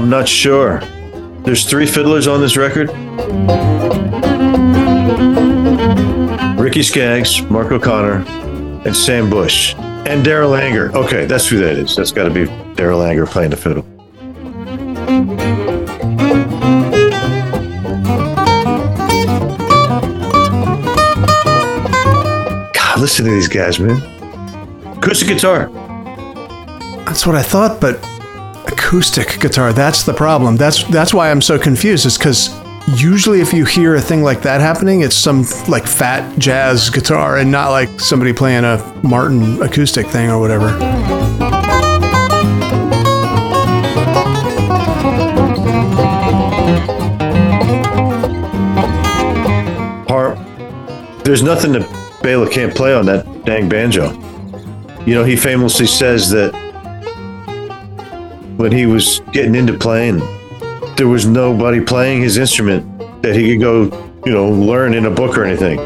I'm 0.10 0.18
not 0.22 0.28
sure. 0.28 0.80
There's 1.44 1.70
three 1.70 1.86
fiddlers 1.86 2.26
on 2.26 2.42
this 2.42 2.58
record. 2.58 2.90
Ricky 6.60 6.82
Skaggs, 6.82 7.44
Mark 7.44 7.72
O'Connor, 7.72 8.26
and 8.88 8.98
Sam 8.98 9.30
Bush. 9.30 9.76
And 9.76 10.26
Darol 10.26 10.60
Anger. 10.60 10.92
Okay, 10.98 11.28
that's 11.28 11.48
who 11.48 11.60
that 11.60 11.76
is. 11.76 11.96
That's 11.96 12.12
got 12.12 12.24
to 12.24 12.32
be 12.32 12.46
Darol 12.74 13.08
Anger 13.08 13.28
playing 13.28 13.52
the 13.52 13.56
fiddle. 13.56 13.84
God, 22.74 23.00
listen 23.00 23.26
to 23.26 23.32
these 23.32 23.48
guys, 23.48 23.80
man. 23.80 24.02
Acoustic 24.98 25.28
guitar. 25.28 25.70
That's 27.06 27.28
what 27.28 27.36
I 27.36 27.44
thought, 27.44 27.80
but 27.80 28.04
acoustic 28.72 29.40
guitar, 29.40 29.74
that's 29.74 30.04
the 30.04 30.14
problem. 30.14 30.56
That's 30.56 30.84
that's 30.86 31.14
why 31.14 31.32
I'm 31.32 31.42
so 31.42 31.58
confused, 31.58 32.06
is 32.06 32.18
because 32.18 32.50
usually 33.00 33.42
if 33.42 33.54
you 33.54 33.66
hear 33.66 33.96
a 33.96 34.02
thing 34.02 34.24
like 34.24 34.42
that 34.44 34.62
happening, 34.62 35.02
it's 35.02 35.16
some 35.16 35.46
like 35.68 35.86
fat 35.88 36.38
jazz 36.38 36.90
guitar 36.90 37.38
and 37.38 37.52
not 37.52 37.70
like 37.72 38.00
somebody 38.00 38.34
playing 38.34 38.64
a 38.64 38.78
Martin 39.04 39.62
acoustic 39.62 40.08
thing 40.08 40.30
or 40.30 40.40
whatever. 40.40 40.70
Harp. 50.08 50.38
There's 51.24 51.44
nothing 51.44 51.74
that 51.74 52.20
Bela 52.24 52.50
can't 52.50 52.76
play 52.76 52.94
on 52.94 53.06
that 53.08 53.46
dang 53.46 53.70
banjo. 53.70 54.12
You 55.06 55.16
know, 55.16 55.24
he 55.24 55.36
famously 55.36 55.88
says 55.88 56.30
that 56.32 56.69
when 58.60 58.74
he 58.74 58.86
was 58.86 59.22
getting 59.32 59.56
into 59.56 59.74
playing, 59.74 60.18
there 60.98 61.08
was 61.08 61.26
nobody 61.26 61.80
playing 61.80 62.22
his 62.22 62.38
instrument 62.38 62.84
that 63.22 63.34
he 63.34 63.54
could 63.54 63.62
go, 63.62 63.84
you 64.26 64.34
know, 64.34 64.50
learn 64.50 64.94
in 64.94 65.06
a 65.06 65.10
book 65.10 65.38
or 65.38 65.46
anything. 65.46 65.78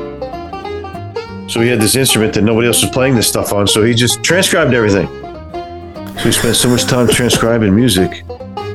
So 1.47 1.61
he 1.61 1.67
had 1.67 1.79
this 1.79 1.95
instrument 1.95 2.33
that 2.33 2.41
nobody 2.41 2.65
else 2.65 2.81
was 2.81 2.89
playing 2.89 3.15
this 3.15 3.27
stuff 3.27 3.53
on, 3.53 3.67
so 3.67 3.83
he 3.83 3.93
just 3.93 4.23
transcribed 4.23 4.73
everything. 4.73 5.05
So 5.05 6.23
he 6.23 6.31
spent 6.31 6.55
so 6.55 6.67
much 6.67 6.85
time 6.85 7.07
transcribing 7.07 7.75
music, 7.75 8.23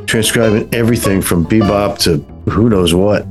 transcribing 0.07 0.73
everything 0.73 1.21
from 1.21 1.45
bebop 1.45 1.99
to 2.05 2.19
who 2.53 2.69
knows 2.69 2.95
what. 2.95 3.27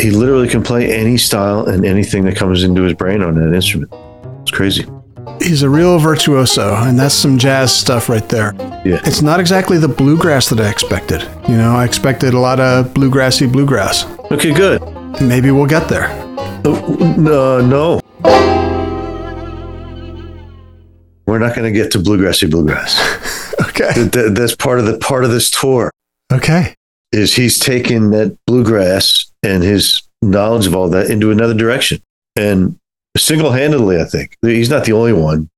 He 0.00 0.10
literally 0.10 0.48
can 0.48 0.64
play 0.64 0.92
any 0.92 1.18
style 1.18 1.66
and 1.66 1.86
anything 1.86 2.24
that 2.24 2.34
comes 2.34 2.64
into 2.64 2.82
his 2.82 2.94
brain 2.94 3.22
on 3.22 3.36
that 3.36 3.54
instrument. 3.54 3.94
It's 4.42 4.50
crazy. 4.50 4.84
He's 5.42 5.62
a 5.62 5.68
real 5.68 5.98
virtuoso, 5.98 6.74
and 6.76 6.98
that's 6.98 7.14
some 7.14 7.36
jazz 7.38 7.74
stuff 7.76 8.08
right 8.08 8.26
there. 8.28 8.54
Yeah. 8.84 9.00
It's 9.04 9.22
not 9.22 9.40
exactly 9.40 9.76
the 9.78 9.88
bluegrass 9.88 10.48
that 10.50 10.60
I 10.60 10.68
expected. 10.70 11.22
You 11.48 11.56
know, 11.56 11.74
I 11.74 11.84
expected 11.84 12.32
a 12.34 12.38
lot 12.38 12.60
of 12.60 12.86
bluegrassy 12.94 13.50
bluegrass. 13.50 14.04
Okay, 14.30 14.52
good. 14.54 14.80
Maybe 15.20 15.50
we'll 15.50 15.66
get 15.66 15.88
there. 15.88 16.06
Uh, 16.64 17.14
No, 17.18 17.60
no. 17.60 18.00
We're 21.26 21.38
not 21.38 21.54
going 21.56 21.72
to 21.72 21.76
get 21.76 21.90
to 21.92 21.98
bluegrassy 21.98 22.50
bluegrass. 22.50 22.98
Okay. 23.68 23.92
That- 23.94 24.12
that- 24.12 24.34
that's 24.34 24.54
part 24.56 24.80
of 24.80 24.86
the 24.86 24.98
part 24.98 25.24
of 25.24 25.30
this 25.30 25.48
tour 25.50 25.90
Okay. 26.32 26.74
is 27.12 27.34
he's 27.34 27.58
taken 27.58 28.10
that 28.10 28.36
bluegrass 28.46 29.30
and 29.42 29.62
his 29.62 30.02
knowledge 30.20 30.66
of 30.66 30.74
all 30.74 30.88
that 30.90 31.10
into 31.10 31.30
another 31.30 31.54
direction. 31.54 32.00
And 32.36 32.76
single-handedly, 33.16 34.00
I 34.00 34.04
think 34.04 34.36
he's 34.42 34.70
not 34.70 34.84
the 34.84 34.92
only 34.92 35.12
one. 35.12 35.50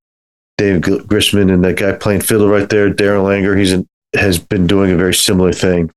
Dave 0.59 0.81
Gr- 0.83 0.99
Grisman 0.99 1.53
and 1.53 1.65
that 1.65 1.77
guy 1.77 1.93
playing 1.93 2.21
fiddle 2.21 2.49
right 2.49 2.69
there, 2.69 2.93
Darol 2.93 3.35
Anger, 3.35 3.57
he's 3.57 3.73
in, 3.73 3.89
has 4.15 4.39
been 4.39 4.67
doing 4.67 4.91
a 4.91 4.97
very 4.97 5.15
similar 5.15 5.53
thing. 5.53 5.91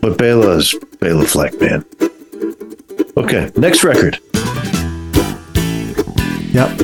But 0.00 0.16
Bela's 0.16 0.74
Bela 1.00 1.24
Fleck, 1.26 1.60
man. 1.60 1.84
Okay, 3.16 3.50
next 3.56 3.84
record. 3.84 4.18
Yep. 6.52 6.78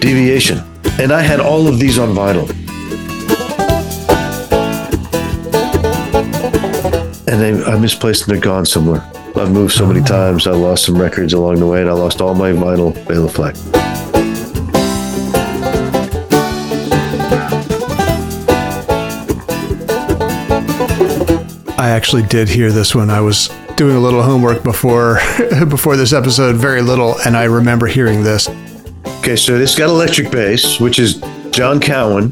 Deviation. 0.00 0.58
And 1.00 1.10
I 1.10 1.22
had 1.22 1.40
all 1.40 1.66
of 1.66 1.78
these 1.78 1.98
on 1.98 2.10
vinyl. 2.10 2.48
And 7.26 7.40
they, 7.40 7.64
I 7.64 7.78
misplaced 7.78 8.26
them. 8.26 8.34
They're 8.34 8.42
gone 8.42 8.66
somewhere. 8.66 9.10
I've 9.36 9.50
moved 9.50 9.72
so 9.72 9.84
many 9.84 10.00
times. 10.00 10.46
I 10.46 10.52
lost 10.52 10.84
some 10.84 10.96
records 10.96 11.32
along 11.32 11.56
the 11.56 11.66
way, 11.66 11.80
and 11.80 11.90
I 11.90 11.92
lost 11.92 12.20
all 12.20 12.34
my 12.34 12.52
vinyl 12.52 12.94
Bela 13.08 13.28
Fleck. 13.28 13.56
I 21.76 21.90
actually 21.90 22.22
did 22.22 22.48
hear 22.48 22.70
this 22.70 22.94
one. 22.94 23.10
I 23.10 23.20
was 23.20 23.50
doing 23.74 23.96
a 23.96 24.00
little 24.00 24.22
homework 24.22 24.62
before 24.62 25.14
before 25.68 25.96
this 25.96 26.12
episode, 26.12 26.54
very 26.54 26.80
little, 26.80 27.18
and 27.26 27.36
I 27.36 27.44
remember 27.44 27.86
hearing 27.86 28.22
this. 28.22 28.48
Okay, 29.18 29.36
so 29.36 29.58
this 29.58 29.76
got 29.76 29.88
electric 29.88 30.30
bass, 30.30 30.78
which 30.78 31.00
is 31.00 31.20
John 31.50 31.80
Cowan, 31.80 32.30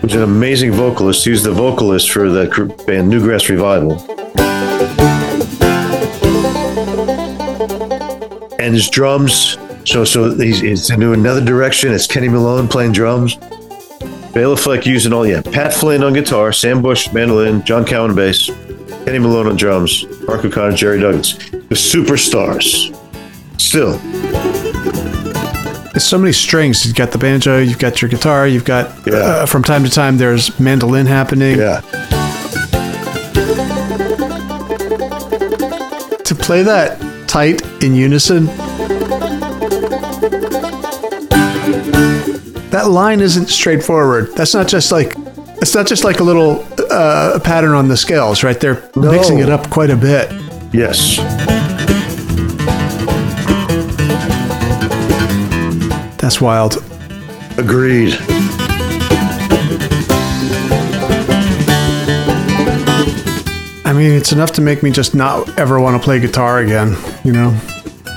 who's 0.00 0.14
an 0.14 0.22
amazing 0.22 0.72
vocalist. 0.72 1.24
He 1.24 1.30
was 1.30 1.42
the 1.42 1.52
vocalist 1.52 2.10
for 2.10 2.28
the 2.28 2.84
band 2.86 3.08
New 3.08 3.20
Grass 3.20 3.48
Revival. 3.48 4.23
And 8.60 8.74
his 8.74 8.88
drums, 8.88 9.58
so 9.84 10.04
so 10.04 10.34
he's, 10.36 10.60
he's 10.60 10.90
into 10.90 11.12
another 11.12 11.44
direction. 11.44 11.92
It's 11.92 12.06
Kenny 12.06 12.28
Malone 12.28 12.68
playing 12.68 12.92
drums. 12.92 13.36
Bela 14.32 14.56
Fleck 14.56 14.84
using 14.86 15.12
all 15.12 15.26
yeah, 15.26 15.42
Pat 15.42 15.72
Flynn 15.72 16.02
on 16.02 16.12
guitar, 16.12 16.52
Sam 16.52 16.82
Bush 16.82 17.12
mandolin, 17.12 17.62
John 17.64 17.84
Cowan 17.84 18.14
bass, 18.16 18.46
Kenny 19.04 19.18
Malone 19.20 19.46
on 19.46 19.56
drums, 19.56 20.04
Mark 20.26 20.44
O'Connor, 20.44 20.76
Jerry 20.76 20.98
Douglas, 21.00 21.34
the 21.50 21.74
superstars. 21.74 22.92
Still, 23.60 24.00
It's 25.94 26.04
so 26.04 26.18
many 26.18 26.32
strings. 26.32 26.84
You've 26.84 26.96
got 26.96 27.12
the 27.12 27.18
banjo, 27.18 27.58
you've 27.58 27.78
got 27.78 28.02
your 28.02 28.08
guitar, 28.08 28.48
you've 28.48 28.64
got 28.64 29.06
Yeah. 29.06 29.14
uh, 29.14 29.46
from 29.46 29.62
time 29.62 29.84
to 29.84 29.90
time 29.90 30.16
there's 30.18 30.58
mandolin 30.58 31.06
happening. 31.06 31.56
yeah. 31.58 31.80
To 36.24 36.34
play 36.34 36.62
that 36.64 37.00
tight 37.34 37.60
in 37.82 37.96
unison, 37.96 38.46
that 42.70 42.86
line 42.90 43.20
isn't 43.20 43.48
straightforward. 43.48 44.32
That's 44.36 44.54
not 44.54 44.68
just 44.68 44.92
like 44.92 45.16
it's 45.60 45.74
not 45.74 45.88
just 45.88 46.04
like 46.04 46.20
a 46.20 46.22
little 46.22 46.64
uh, 46.92 47.40
pattern 47.40 47.72
on 47.72 47.88
the 47.88 47.96
scales, 47.96 48.44
right? 48.44 48.60
They're 48.60 48.88
No. 48.94 49.10
mixing 49.10 49.38
it 49.40 49.50
up 49.50 49.68
quite 49.68 49.90
a 49.90 49.96
bit. 49.96 50.30
Yes. 50.72 51.16
That's 56.20 56.40
wild. 56.40 56.76
Agreed. 57.58 58.16
Mean, 63.94 64.12
it's 64.12 64.32
enough 64.32 64.52
to 64.52 64.60
make 64.60 64.82
me 64.82 64.90
just 64.90 65.14
not 65.14 65.58
ever 65.58 65.80
want 65.80 66.00
to 66.00 66.04
play 66.04 66.20
guitar 66.20 66.58
again, 66.58 66.96
you 67.24 67.32
know? 67.32 67.58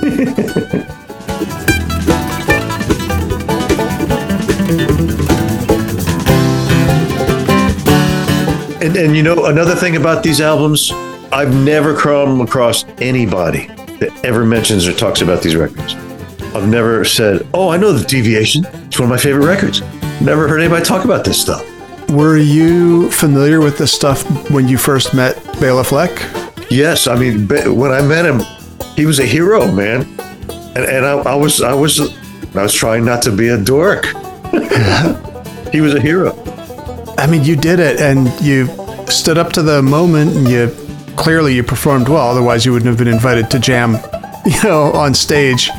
And, 8.80 8.96
and 8.96 9.18
you 9.18 9.24
know, 9.24 9.48
another 9.48 9.76
thing 9.76 9.98
about 9.98 10.24
these 10.24 10.40
albums, 10.40 10.92
I've 11.34 11.54
never 11.54 11.94
come 11.94 12.40
across 12.40 12.86
anybody 13.00 13.68
that 14.00 14.24
ever 14.24 14.46
mentions 14.46 14.88
or 14.88 14.94
talks 14.94 15.22
about 15.22 15.42
these 15.42 15.58
records. 15.58 15.96
I've 16.56 16.70
never 16.70 17.04
said, 17.04 17.46
Oh, 17.54 17.68
I 17.68 17.76
know 17.76 17.92
the 17.92 18.06
Deviation. 18.06 18.66
It's 18.66 18.98
one 18.98 19.08
of 19.08 19.10
my 19.10 19.18
favorite 19.18 19.46
records. 19.46 19.82
Never 20.22 20.48
heard 20.48 20.62
anybody 20.62 20.86
talk 20.86 21.04
about 21.04 21.26
this 21.26 21.42
stuff. 21.42 21.66
Were 22.10 22.38
you 22.38 23.12
familiar 23.12 23.60
with 23.60 23.78
this 23.78 23.92
stuff 23.92 24.24
when 24.50 24.68
you 24.68 24.78
first 24.78 25.14
met 25.14 25.44
Bela 25.60 25.84
Fleck? 25.84 26.12
Yes, 26.70 27.06
I 27.06 27.16
mean, 27.20 27.48
when 27.48 27.92
I 27.92 28.02
met 28.02 28.26
him, 28.26 28.42
he 28.96 29.06
was 29.06 29.20
a 29.20 29.26
hero, 29.26 29.70
man. 29.72 30.02
And, 30.76 30.86
and 30.86 31.06
I, 31.06 31.18
I 31.18 31.36
was, 31.36 31.62
I 31.62 31.74
was, 31.74 32.00
I 32.56 32.64
was 32.64 32.74
trying 32.74 33.04
not 33.04 33.22
to 33.24 33.32
be 33.32 33.50
a 33.50 33.58
dork. 33.58 34.06
he 35.72 35.82
was 35.82 35.96
a 35.96 36.00
hero. 36.00 36.34
I 37.18 37.28
mean, 37.28 37.44
you 37.44 37.56
did 37.56 37.80
it 37.80 38.00
and 38.00 38.28
you 38.42 38.68
stood 39.08 39.38
up 39.38 39.52
to 39.54 39.62
the 39.62 39.82
moment 39.82 40.36
and 40.36 40.48
you 40.48 40.74
clearly 41.18 41.56
you 41.56 41.64
performed 41.64 42.08
well. 42.08 42.30
Otherwise, 42.30 42.66
you 42.66 42.72
wouldn't 42.72 42.88
have 42.88 42.98
been 42.98 43.14
invited 43.14 43.50
to 43.52 43.60
jam, 43.60 43.98
you 44.46 44.64
know, 44.64 44.94
on 44.94 45.14
stage. 45.14 45.72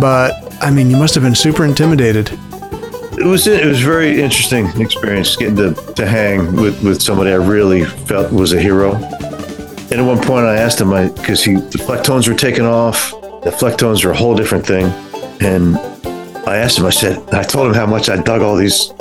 But 0.00 0.56
I 0.62 0.70
mean, 0.70 0.90
you 0.90 0.96
must 0.96 1.14
have 1.14 1.24
been 1.24 1.34
super 1.34 1.64
intimidated. 1.64 2.30
It 3.18 3.26
was 3.26 3.46
it 3.46 3.66
was 3.66 3.80
very 3.80 4.20
interesting 4.20 4.66
experience 4.80 5.36
getting 5.36 5.56
to, 5.56 5.74
to 5.94 6.06
hang 6.06 6.56
with, 6.56 6.82
with 6.82 7.02
somebody 7.02 7.30
I 7.30 7.36
really 7.36 7.84
felt 7.84 8.32
was 8.32 8.52
a 8.52 8.60
hero. 8.60 8.94
And 8.94 10.00
at 10.00 10.02
one 10.02 10.22
point, 10.22 10.46
I 10.46 10.56
asked 10.56 10.80
him, 10.80 10.90
because 11.14 11.44
he 11.44 11.54
the 11.54 11.78
Flecktones 11.78 12.26
were 12.26 12.34
taking 12.34 12.64
off, 12.64 13.10
The 13.44 13.50
Flecktones 13.50 14.04
are 14.04 14.10
a 14.10 14.16
whole 14.16 14.34
different 14.34 14.66
thing. 14.66 14.86
And 15.40 15.76
I 16.48 16.56
asked 16.56 16.78
him, 16.78 16.86
I 16.86 16.90
said, 16.90 17.18
I 17.34 17.42
told 17.42 17.68
him 17.68 17.74
how 17.74 17.86
much 17.86 18.08
I 18.08 18.16
dug 18.16 18.40
all 18.40 18.56
these 18.56 18.92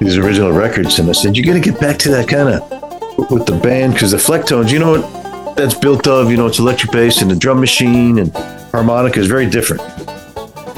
these 0.00 0.16
original 0.16 0.52
records. 0.52 0.98
And 0.98 1.08
I 1.08 1.12
said, 1.12 1.36
You 1.36 1.44
got 1.44 1.52
to 1.52 1.60
get 1.60 1.78
back 1.78 1.98
to 1.98 2.10
that 2.10 2.26
kind 2.26 2.48
of 2.48 3.30
with 3.30 3.44
the 3.44 3.58
band 3.62 3.92
because 3.92 4.12
the 4.12 4.16
Flecktones, 4.16 4.72
you 4.72 4.78
know 4.78 4.98
what 4.98 5.56
that's 5.56 5.74
built 5.74 6.06
of? 6.06 6.30
You 6.30 6.38
know, 6.38 6.46
it's 6.46 6.58
electric 6.58 6.92
bass 6.92 7.20
and 7.20 7.30
the 7.30 7.36
drum 7.36 7.60
machine 7.60 8.18
and 8.18 8.32
harmonica 8.72 9.20
is 9.20 9.26
very 9.26 9.48
different. 9.48 9.82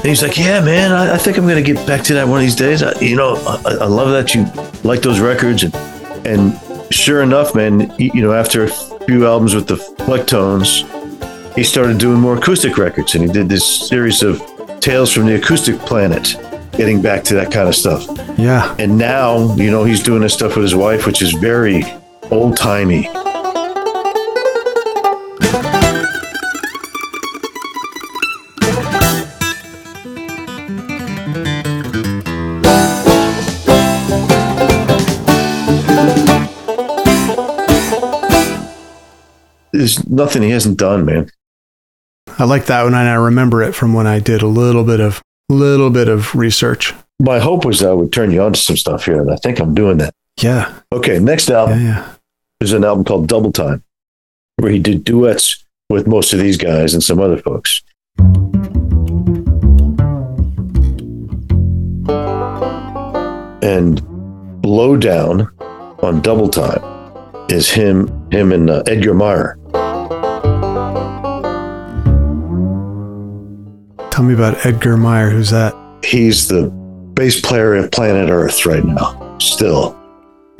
And 0.00 0.08
he's 0.08 0.22
like, 0.22 0.38
Yeah, 0.38 0.64
man, 0.64 0.92
I, 0.92 1.14
I 1.14 1.18
think 1.18 1.36
I'm 1.36 1.44
going 1.44 1.62
to 1.62 1.74
get 1.74 1.86
back 1.86 2.02
to 2.04 2.14
that 2.14 2.26
one 2.26 2.38
of 2.38 2.42
these 2.42 2.56
days. 2.56 2.82
I, 2.82 2.98
you 3.00 3.16
know, 3.16 3.36
I, 3.36 3.72
I 3.82 3.86
love 3.86 4.10
that 4.12 4.34
you 4.34 4.44
like 4.82 5.02
those 5.02 5.20
records. 5.20 5.62
And, 5.62 5.74
and 6.26 6.58
sure 6.90 7.22
enough, 7.22 7.54
man, 7.54 7.92
you, 7.98 8.10
you 8.14 8.22
know, 8.22 8.32
after 8.32 8.64
a 8.64 8.68
few 9.04 9.26
albums 9.26 9.54
with 9.54 9.68
the 9.68 9.74
Flecktones, 9.74 10.86
he 11.54 11.62
started 11.62 11.98
doing 11.98 12.18
more 12.18 12.38
acoustic 12.38 12.78
records 12.78 13.14
and 13.14 13.24
he 13.24 13.30
did 13.30 13.50
this 13.50 13.88
series 13.88 14.22
of 14.22 14.40
Tales 14.80 15.12
from 15.12 15.26
the 15.26 15.34
Acoustic 15.34 15.78
Planet, 15.80 16.34
getting 16.72 17.02
back 17.02 17.22
to 17.24 17.34
that 17.34 17.52
kind 17.52 17.68
of 17.68 17.74
stuff. 17.74 18.06
Yeah. 18.38 18.74
And 18.78 18.96
now, 18.96 19.54
you 19.56 19.70
know, 19.70 19.84
he's 19.84 20.02
doing 20.02 20.22
this 20.22 20.32
stuff 20.32 20.56
with 20.56 20.62
his 20.62 20.74
wife, 20.74 21.06
which 21.06 21.20
is 21.20 21.32
very 21.32 21.84
old 22.30 22.56
timey. 22.56 23.06
There's 39.80 40.06
nothing 40.10 40.42
he 40.42 40.50
hasn't 40.50 40.76
done, 40.76 41.06
man. 41.06 41.30
I 42.38 42.44
like 42.44 42.66
that 42.66 42.82
one, 42.82 42.92
and 42.92 43.08
I 43.08 43.14
remember 43.14 43.62
it 43.62 43.74
from 43.74 43.94
when 43.94 44.06
I 44.06 44.20
did 44.20 44.42
a 44.42 44.46
little 44.46 44.84
bit 44.84 45.00
of 45.00 45.22
little 45.48 45.88
bit 45.88 46.06
of 46.06 46.34
research. 46.34 46.92
My 47.18 47.38
hope 47.38 47.64
was 47.64 47.80
that 47.80 47.88
I 47.88 47.92
would 47.94 48.12
turn 48.12 48.30
you 48.30 48.42
on 48.42 48.52
to 48.52 48.60
some 48.60 48.76
stuff 48.76 49.06
here, 49.06 49.22
and 49.22 49.30
I 49.30 49.36
think 49.36 49.58
I'm 49.58 49.74
doing 49.74 49.96
that. 49.96 50.12
Yeah. 50.38 50.70
Okay, 50.92 51.18
next 51.18 51.48
album 51.50 51.80
Yeah. 51.80 51.86
Yeah. 52.06 52.12
is 52.60 52.74
an 52.74 52.84
album 52.84 53.04
called 53.06 53.26
Double 53.26 53.52
Time, 53.52 53.82
where 54.58 54.70
he 54.70 54.78
did 54.78 55.02
duets 55.02 55.64
with 55.88 56.06
most 56.06 56.34
of 56.34 56.38
these 56.40 56.58
guys 56.58 56.92
and 56.92 57.02
some 57.02 57.18
other 57.18 57.38
folks. 57.38 57.82
And 63.62 64.00
Lowdown 64.64 65.50
on 66.02 66.20
Double 66.22 66.48
Time 66.48 66.82
is 67.50 67.70
him, 67.70 68.08
him 68.30 68.52
and 68.52 68.70
uh, 68.70 68.82
Edgar 68.86 69.14
Meyer. 69.14 69.56
Tell 74.20 74.26
me 74.26 74.34
about 74.34 74.66
Edgar 74.66 74.98
Meyer. 74.98 75.30
Who's 75.30 75.48
that? 75.48 75.74
He's 76.04 76.46
the 76.46 76.68
bass 77.14 77.40
player 77.40 77.74
of 77.76 77.90
Planet 77.90 78.28
Earth 78.28 78.66
right 78.66 78.84
now, 78.84 79.38
still. 79.38 79.98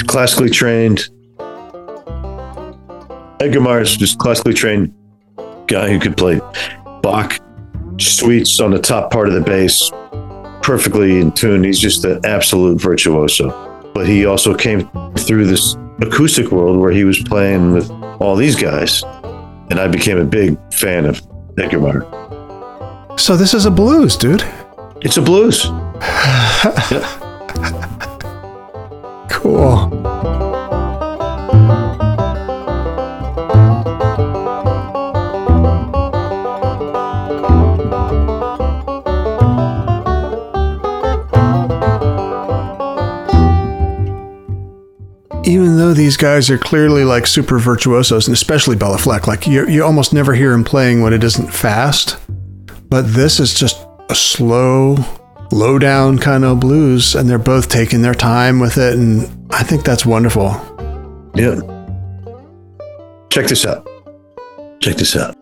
Classically 0.07 0.49
trained. 0.49 1.11
Edgar 3.39 3.61
Meyer's 3.61 3.99
just 3.99 4.17
classically 4.17 4.55
trained 4.55 4.95
guy 5.67 5.91
who 5.91 5.99
could 5.99 6.17
play 6.17 6.41
Bach 7.03 7.39
suites 7.99 8.61
on 8.61 8.71
the 8.71 8.79
top 8.79 9.11
part 9.11 9.29
of 9.29 9.35
the 9.35 9.43
bass, 9.43 9.91
perfectly 10.63 11.21
in 11.21 11.31
tune. 11.31 11.63
He's 11.63 11.79
just 11.79 12.03
an 12.07 12.25
absolute 12.25 12.81
virtuoso. 12.81 13.51
But 13.93 14.09
he 14.09 14.25
also 14.25 14.55
came 14.55 14.89
through 15.19 15.45
this 15.45 15.77
acoustic 16.01 16.51
world 16.51 16.79
where 16.79 16.93
he 16.93 17.05
was 17.05 17.23
playing 17.25 17.75
with 17.75 17.91
all 18.23 18.37
these 18.37 18.57
guys. 18.57 19.03
And 19.69 19.79
I 19.79 19.87
became 19.87 20.17
a 20.17 20.25
big 20.25 20.57
fan 20.73 21.05
of 21.05 21.21
Edgar 21.59 21.81
Meyer. 21.81 22.20
So 23.21 23.37
this 23.37 23.53
is 23.53 23.67
a 23.67 23.71
blues, 23.71 24.17
dude. 24.17 24.43
It's 25.03 25.19
a 25.19 25.23
blues. 25.23 25.67
Cool. 29.29 29.89
Even 45.45 45.77
though 45.77 45.95
these 45.95 46.17
guys 46.17 46.51
are 46.51 46.59
clearly 46.59 47.05
like 47.05 47.27
super 47.27 47.59
virtuosos, 47.59 48.27
and 48.27 48.35
especially 48.35 48.77
Bela 48.77 48.99
Fleck, 48.99 49.27
like 49.27 49.47
you, 49.47 49.67
you 49.69 49.85
almost 49.85 50.13
never 50.13 50.35
hear 50.35 50.53
him 50.53 50.65
playing 50.65 51.01
when 51.03 51.13
it 51.13 51.23
isn't 51.23 51.53
fast. 51.53 52.20
But 52.91 53.03
this 53.03 53.39
is 53.39 53.55
just 53.55 53.87
a 54.09 54.15
slow, 54.15 54.97
low 55.53 55.79
down 55.79 56.19
kind 56.19 56.45
of 56.45 56.59
blues, 56.59 57.15
and 57.15 57.31
they're 57.31 57.39
both 57.39 57.69
taking 57.69 58.03
their 58.03 58.15
time 58.15 58.59
with 58.59 58.77
it, 58.79 58.95
and 58.95 59.23
I 59.53 59.63
think 59.63 59.85
that's 59.85 60.05
wonderful. 60.05 60.51
Yeah. 61.37 61.61
Check 63.31 63.47
this 63.47 63.65
out. 63.65 63.89
Check 64.81 64.97
this 64.97 65.17
out. 65.17 65.40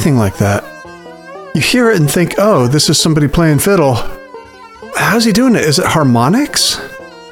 Anything 0.00 0.16
like 0.16 0.38
that. 0.38 0.64
You 1.54 1.60
hear 1.60 1.90
it 1.90 2.00
and 2.00 2.10
think, 2.10 2.36
oh, 2.38 2.66
this 2.66 2.88
is 2.88 2.98
somebody 2.98 3.28
playing 3.28 3.58
fiddle. 3.58 3.96
How's 4.96 5.26
he 5.26 5.32
doing 5.32 5.54
it? 5.54 5.60
Is 5.60 5.78
it 5.78 5.84
harmonics? 5.84 6.80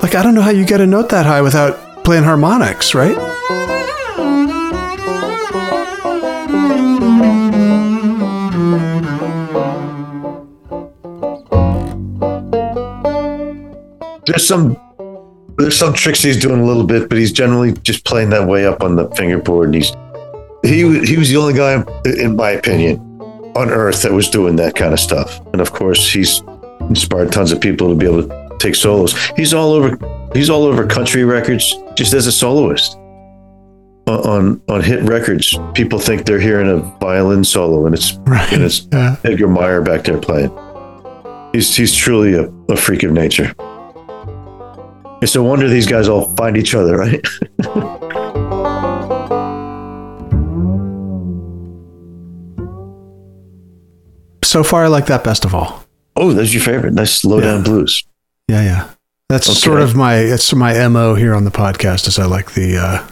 Like, 0.03 0.15
I 0.15 0.23
don't 0.23 0.35
know 0.35 0.43
how 0.43 0.51
you 0.51 0.67
get 0.67 0.83
a 0.83 0.87
note 0.87 1.09
that 1.09 1.25
high 1.25 1.41
without 1.41 2.05
playing 2.05 2.25
harmonics, 2.25 2.95
right? 2.95 3.17
There's 14.27 14.47
some 14.47 14.77
there's 15.57 15.79
some 15.79 15.95
tricks 15.95 16.23
he's 16.23 16.39
doing 16.39 16.61
a 16.61 16.67
little 16.67 16.85
bit, 16.85 17.09
but 17.09 17.17
he's 17.17 17.33
generally 17.33 17.73
just 17.73 18.05
playing 18.05 18.29
that 18.31 18.47
way 18.47 18.67
up 18.67 18.83
on 18.83 18.95
the 18.95 19.09
fingerboard. 19.13 19.69
And 19.69 19.77
he's 19.77 19.91
he 20.69 20.85
wa- 20.85 21.05
he 21.05 21.17
was 21.17 21.29
the 21.31 21.37
only 21.37 21.55
guy, 21.55 21.83
in 22.05 22.37
my 22.37 22.51
opinion, 22.51 22.99
on 23.57 23.71
earth 23.71 24.03
that 24.03 24.13
was 24.13 24.29
doing 24.29 24.57
that 24.57 24.75
kind 24.75 24.93
of 24.93 25.01
stuff. 25.01 25.41
And 25.53 25.61
of 25.61 25.73
course, 25.73 26.09
he's 26.11 26.43
inspired 26.89 27.33
tons 27.33 27.53
of 27.53 27.61
people 27.61 27.89
to 27.89 27.95
be 27.95 28.07
able 28.07 28.23
to 28.29 28.57
take 28.59 28.75
solos. 28.75 29.15
He's 29.37 29.53
all 29.55 29.73
over 29.73 29.97
he's 30.35 30.51
all 30.51 30.65
over 30.65 30.87
country 30.87 31.25
records 31.25 31.75
just 31.97 32.13
as 32.15 32.27
a 32.27 32.33
soloist. 32.33 32.97
On 34.07 34.19
on, 34.25 34.63
on 34.69 34.81
hit 34.83 35.03
records, 35.03 35.57
people 35.75 35.99
think 35.99 36.25
they're 36.25 36.41
hearing 36.41 36.69
a 36.71 36.79
violin 36.99 37.45
solo, 37.45 37.87
and 37.87 37.95
it's 37.95 38.15
Right. 38.27 38.53
and 38.53 38.63
it's 38.63 38.87
Yeah. 38.93 39.17
Edgar 39.25 39.49
Meyer 39.49 39.83
back 39.83 40.05
there 40.05 40.19
playing. 40.19 40.51
He's 41.53 41.75
he's 41.77 41.95
truly 41.95 42.35
a, 42.35 42.45
a 42.71 42.77
freak 42.77 43.03
of 43.03 43.13
nature. 43.13 43.53
It's 45.21 45.35
a 45.35 45.43
wonder 45.43 45.69
these 45.69 45.87
guys 45.87 46.09
all 46.09 46.35
find 46.37 46.57
each 46.57 46.75
other, 46.75 46.97
right? 46.97 47.21
So 54.49 54.65
far, 54.65 54.85
I 54.85 54.89
like 54.89 55.05
that 55.07 55.25
best 55.25 55.45
of 55.45 55.55
all. 55.55 55.85
Oh, 56.17 56.33
that's 56.33 56.55
your 56.55 56.63
favorite. 56.63 56.95
Nice 56.95 57.23
low 57.23 57.39
down 57.39 57.59
Yeah. 57.59 57.63
blues. 57.65 58.03
Yeah, 58.49 58.63
yeah. 58.63 58.89
That's 59.29 59.47
Okay. 59.51 59.59
sort 59.59 59.83
of 59.83 59.95
my 59.95 60.15
it's 60.17 60.55
my 60.55 60.89
mo 60.89 61.15
here 61.17 61.35
on 61.35 61.45
the 61.45 61.51
podcast. 61.51 62.09
Is 62.09 62.19
I 62.19 62.25
like 62.25 62.53
the 62.55 62.79
uh, 62.79 63.05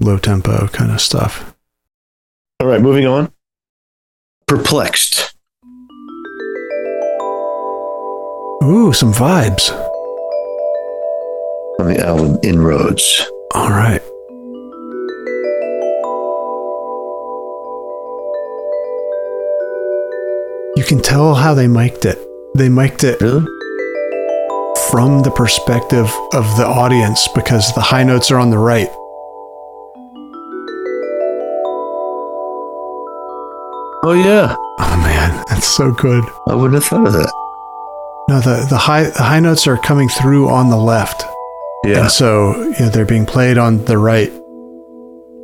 low 0.00 0.18
tempo 0.18 0.66
kind 0.72 0.90
of 0.90 1.00
stuff. 1.00 1.54
All 2.58 2.66
right, 2.66 2.80
moving 2.82 3.06
on. 3.06 3.30
Perplexed. 4.48 5.34
Ooh, 8.64 8.92
some 8.92 9.12
vibes. 9.14 9.70
on 11.78 11.86
the 11.92 12.04
album 12.04 12.38
Inroads. 12.42 13.24
All 13.54 13.70
right. 13.70 14.00
You 20.84 20.88
can 20.88 21.00
tell 21.00 21.34
how 21.34 21.54
they 21.54 21.66
mic'd 21.66 22.04
it. 22.04 22.18
They 22.54 22.68
mic'd 22.68 23.04
it 23.04 23.18
Really? 23.22 23.46
from 24.90 25.22
the 25.22 25.30
perspective 25.34 26.04
of 26.34 26.44
the 26.58 26.66
audience 26.66 27.26
because 27.34 27.72
the 27.74 27.80
high 27.80 28.02
notes 28.04 28.30
are 28.30 28.36
on 28.38 28.50
the 28.50 28.58
right. 28.58 28.90
Oh 34.06 34.12
yeah. 34.12 34.54
Oh 34.78 34.96
man, 35.02 35.42
that's 35.48 35.66
so 35.66 35.90
good. 35.90 36.22
I 36.48 36.54
wouldn't 36.54 36.74
have 36.74 36.84
thought 36.84 37.06
of 37.06 37.14
that. 37.14 37.32
No, 38.28 38.40
the 38.40 38.66
the 38.68 38.76
high 38.76 39.04
the 39.04 39.22
high 39.22 39.40
notes 39.40 39.66
are 39.66 39.78
coming 39.78 40.10
through 40.10 40.50
on 40.50 40.68
the 40.68 40.76
left, 40.76 41.24
Yeah. 41.86 42.00
and 42.02 42.10
so 42.10 42.54
you 42.62 42.80
know, 42.80 42.88
they're 42.90 43.06
being 43.06 43.24
played 43.24 43.56
on 43.56 43.82
the 43.86 43.96
right. 43.96 44.30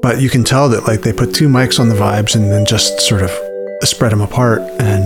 But 0.03 0.21
you 0.21 0.29
can 0.29 0.45
tell 0.45 0.69
that 0.69 0.87
like 0.87 1.01
they 1.01 1.15
put 1.15 1.35
two 1.35 1.49
mics 1.49 1.81
on 1.81 1.89
the 1.89 1.95
vibes 1.95 2.35
and 2.37 2.53
then 2.53 2.67
just 2.67 3.01
sort 3.01 3.23
of 3.23 3.31
spread 3.83 4.13
them 4.13 4.21
apart 4.21 4.61
and 4.79 5.00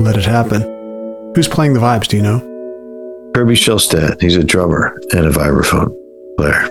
let 0.00 0.16
it 0.16 0.24
happen. 0.24 0.62
Who's 1.34 1.48
playing 1.48 1.74
the 1.74 1.80
vibes? 1.80 2.08
Do 2.08 2.16
you 2.16 2.22
know? 2.22 2.40
Kirby 3.34 3.54
Shelstad. 3.54 4.20
He's 4.20 4.36
a 4.36 4.44
drummer 4.44 5.00
and 5.12 5.26
a 5.26 5.30
vibraphone 5.30 5.94
player. 6.36 6.70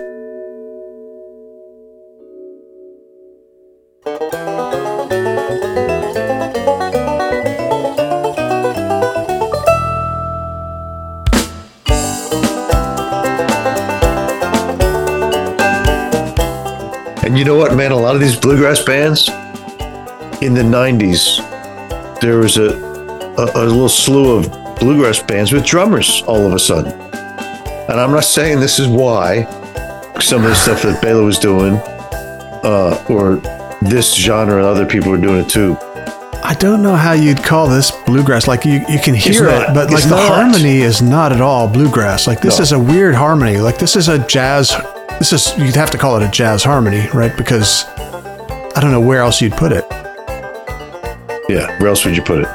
And 17.24 17.38
you 17.38 17.44
know 17.44 17.56
what, 17.56 17.74
man? 17.74 17.90
A 17.90 17.96
lot 17.96 18.14
of 18.14 18.20
these 18.20 18.36
bluegrass 18.38 18.84
bands 18.84 19.28
in 20.40 20.54
the 20.54 20.62
90s, 20.62 21.40
there 22.20 22.38
was 22.38 22.58
a, 22.58 22.93
a, 23.38 23.50
a 23.54 23.64
little 23.64 23.88
slew 23.88 24.36
of 24.36 24.50
bluegrass 24.78 25.22
bands 25.22 25.52
with 25.52 25.64
drummers 25.64 26.22
all 26.26 26.46
of 26.46 26.52
a 26.52 26.58
sudden. 26.58 26.92
And 27.90 28.00
I'm 28.00 28.10
not 28.10 28.24
saying 28.24 28.60
this 28.60 28.78
is 28.78 28.88
why 28.88 29.44
some 30.20 30.42
of 30.44 30.48
the 30.50 30.54
stuff 30.54 30.82
that 30.82 31.02
Bela 31.02 31.22
was 31.22 31.38
doing, 31.38 31.74
uh, 32.64 33.04
or 33.08 33.36
this 33.82 34.14
genre 34.14 34.56
and 34.56 34.64
other 34.64 34.86
people 34.86 35.10
were 35.10 35.18
doing 35.18 35.44
it 35.44 35.48
too. 35.50 35.76
I 36.46 36.54
don't 36.58 36.82
know 36.82 36.94
how 36.94 37.12
you'd 37.12 37.42
call 37.42 37.68
this 37.68 37.90
bluegrass. 38.06 38.46
Like 38.46 38.64
you, 38.64 38.84
you 38.88 38.98
can 38.98 39.14
hear 39.14 39.44
not. 39.44 39.70
it, 39.70 39.74
but 39.74 39.90
like 39.90 40.02
the 40.04 40.10
not. 40.10 40.28
harmony 40.28 40.78
is 40.82 41.00
not 41.02 41.32
at 41.32 41.40
all 41.40 41.68
bluegrass. 41.68 42.26
Like 42.26 42.40
this 42.40 42.58
No. 42.58 42.62
is 42.62 42.72
a 42.72 42.78
weird 42.78 43.14
harmony. 43.14 43.58
Like 43.58 43.78
this 43.78 43.96
is 43.96 44.08
a 44.08 44.18
jazz. 44.26 44.70
This 45.18 45.32
is 45.32 45.56
you'd 45.58 45.74
have 45.74 45.90
to 45.92 45.98
call 45.98 46.16
it 46.20 46.26
a 46.26 46.30
jazz 46.30 46.62
harmony, 46.62 47.08
right? 47.14 47.34
Because 47.36 47.84
I 47.96 48.78
don't 48.80 48.90
know 48.90 49.00
where 49.00 49.20
else 49.20 49.40
you'd 49.40 49.52
put 49.54 49.72
it. 49.72 49.84
Yeah, 51.48 51.78
where 51.78 51.88
else 51.88 52.04
would 52.04 52.16
you 52.16 52.22
put 52.22 52.38
it? 52.40 52.48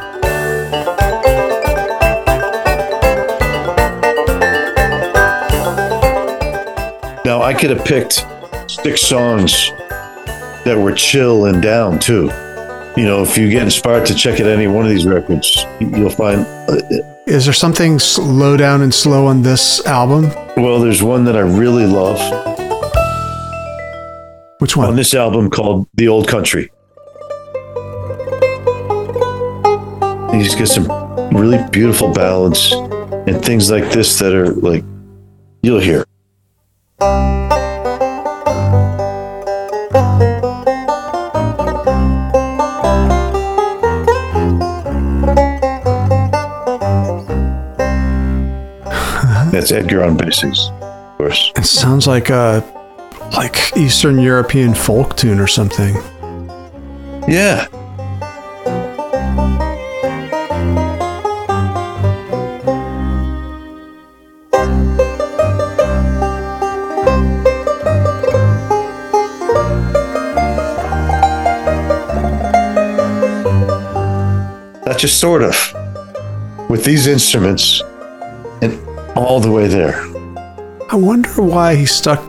Now, 7.29 7.43
I 7.43 7.53
could 7.53 7.69
have 7.69 7.85
picked 7.85 8.25
six 8.67 9.01
songs 9.03 9.69
that 10.65 10.75
were 10.75 10.91
chill 10.93 11.45
and 11.45 11.61
down 11.61 11.99
too. 11.99 12.23
You 12.97 13.05
know, 13.05 13.21
if 13.21 13.37
you 13.37 13.51
get 13.51 13.61
inspired 13.61 14.07
to 14.07 14.15
check 14.15 14.39
out 14.41 14.47
any 14.47 14.65
one 14.65 14.83
of 14.83 14.89
these 14.89 15.05
records, 15.05 15.63
you'll 15.79 16.09
find. 16.09 16.39
uh, 16.67 16.81
Is 17.27 17.45
there 17.45 17.53
something 17.53 17.99
slow 17.99 18.57
down 18.57 18.81
and 18.81 18.91
slow 18.91 19.27
on 19.27 19.43
this 19.43 19.85
album? 19.85 20.23
Well, 20.57 20.79
there's 20.79 21.03
one 21.03 21.23
that 21.25 21.37
I 21.37 21.41
really 21.41 21.85
love 21.85 22.17
Which 24.57 24.75
one? 24.75 24.87
on 24.89 24.95
this 24.95 25.13
album 25.13 25.51
called 25.51 25.87
The 25.93 26.07
Old 26.07 26.27
Country. 26.27 26.71
He's 30.33 30.55
got 30.55 30.67
some 30.67 30.87
really 31.37 31.63
beautiful 31.69 32.11
ballads 32.11 32.71
and 33.27 33.39
things 33.45 33.69
like 33.69 33.91
this 33.91 34.17
that 34.17 34.33
are 34.33 34.47
like 34.53 34.83
you'll 35.61 35.79
hear. 35.79 36.05
That's 49.51 49.71
Edgar 49.71 50.03
on 50.03 50.17
basics, 50.17 50.67
of 50.81 51.17
course. 51.17 51.53
It 51.55 51.63
sounds 51.63 52.05
like 52.05 52.29
a 52.29 52.61
like 53.33 53.77
Eastern 53.77 54.19
European 54.19 54.73
folk 54.73 55.15
tune 55.15 55.39
or 55.39 55.47
something. 55.47 55.95
Yeah. 57.29 57.67
Just 74.99 75.19
sort 75.19 75.41
of. 75.41 75.55
With 76.69 76.83
these 76.83 77.07
instruments 77.07 77.81
and 78.61 78.77
all 79.15 79.39
the 79.39 79.49
way 79.49 79.67
there. 79.67 80.01
I 80.91 80.95
wonder 80.95 81.41
why 81.41 81.75
he 81.75 81.85
stuck 81.85 82.21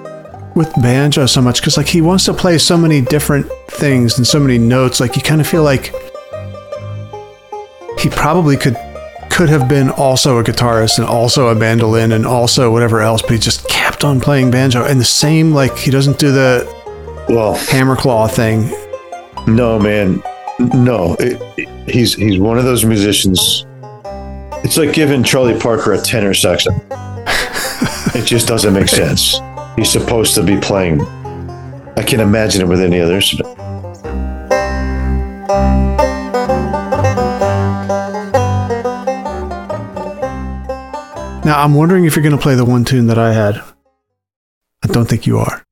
with 0.54 0.72
banjo 0.82 1.26
so 1.26 1.40
much 1.40 1.60
because 1.60 1.76
like 1.76 1.86
he 1.86 2.00
wants 2.00 2.24
to 2.24 2.34
play 2.34 2.58
so 2.58 2.76
many 2.76 3.00
different 3.00 3.46
things 3.68 4.18
and 4.18 4.26
so 4.26 4.40
many 4.40 4.58
notes 4.58 4.98
like 4.98 5.14
you 5.14 5.22
kind 5.22 5.40
of 5.40 5.46
feel 5.46 5.62
like 5.62 5.94
he 7.98 8.08
probably 8.08 8.56
could 8.56 8.76
could 9.30 9.48
have 9.48 9.68
been 9.68 9.90
also 9.90 10.38
a 10.38 10.42
guitarist 10.44 10.98
and 10.98 11.06
also 11.06 11.48
a 11.48 11.54
mandolin 11.54 12.12
and 12.12 12.26
also 12.26 12.70
whatever 12.72 13.00
else 13.00 13.22
but 13.22 13.30
he 13.30 13.38
just 13.38 13.68
kept 13.68 14.02
on 14.02 14.20
playing 14.20 14.50
banjo 14.50 14.84
and 14.84 15.00
the 15.00 15.04
same 15.04 15.52
like 15.52 15.76
he 15.78 15.90
doesn't 15.90 16.18
do 16.18 16.32
the 16.32 16.66
Well, 17.28 17.54
hammer 17.54 17.94
claw 17.94 18.26
thing 18.26 18.70
No, 19.46 19.78
man. 19.78 20.20
No, 20.60 21.16
it, 21.18 21.40
it- 21.56 21.90
he's 21.90 22.14
he's 22.14 22.38
one 22.38 22.58
of 22.58 22.64
those 22.64 22.84
musicians. 22.84 23.64
It's 24.62 24.76
like 24.76 24.92
giving 24.92 25.22
Charlie 25.24 25.58
Parker 25.58 25.94
a 25.94 25.98
tenor 26.00 26.34
saxon. 26.34 26.74
it 28.14 28.26
just 28.26 28.46
doesn't 28.46 28.74
make 28.74 28.88
sense. 28.88 29.40
He's 29.76 29.90
supposed 29.90 30.34
to 30.34 30.42
be 30.42 30.58
playing. 30.60 31.00
I 31.96 32.02
can't 32.06 32.20
imagine 32.22 32.60
it 32.62 32.68
with 32.68 32.80
any 32.80 33.00
other 33.00 33.14
instrument. 33.14 33.56
now 41.42 41.62
i'm 41.62 41.74
wondering 41.74 42.04
if 42.04 42.14
you're 42.14 42.22
going 42.22 42.36
to 42.36 42.40
play 42.40 42.54
the 42.54 42.64
one 42.64 42.84
tune 42.84 43.06
that 43.06 43.18
i 43.18 43.32
had 43.32 43.56
i 44.82 44.86
don't 44.88 45.06
think 45.08 45.26
you 45.26 45.38
are 45.38 45.64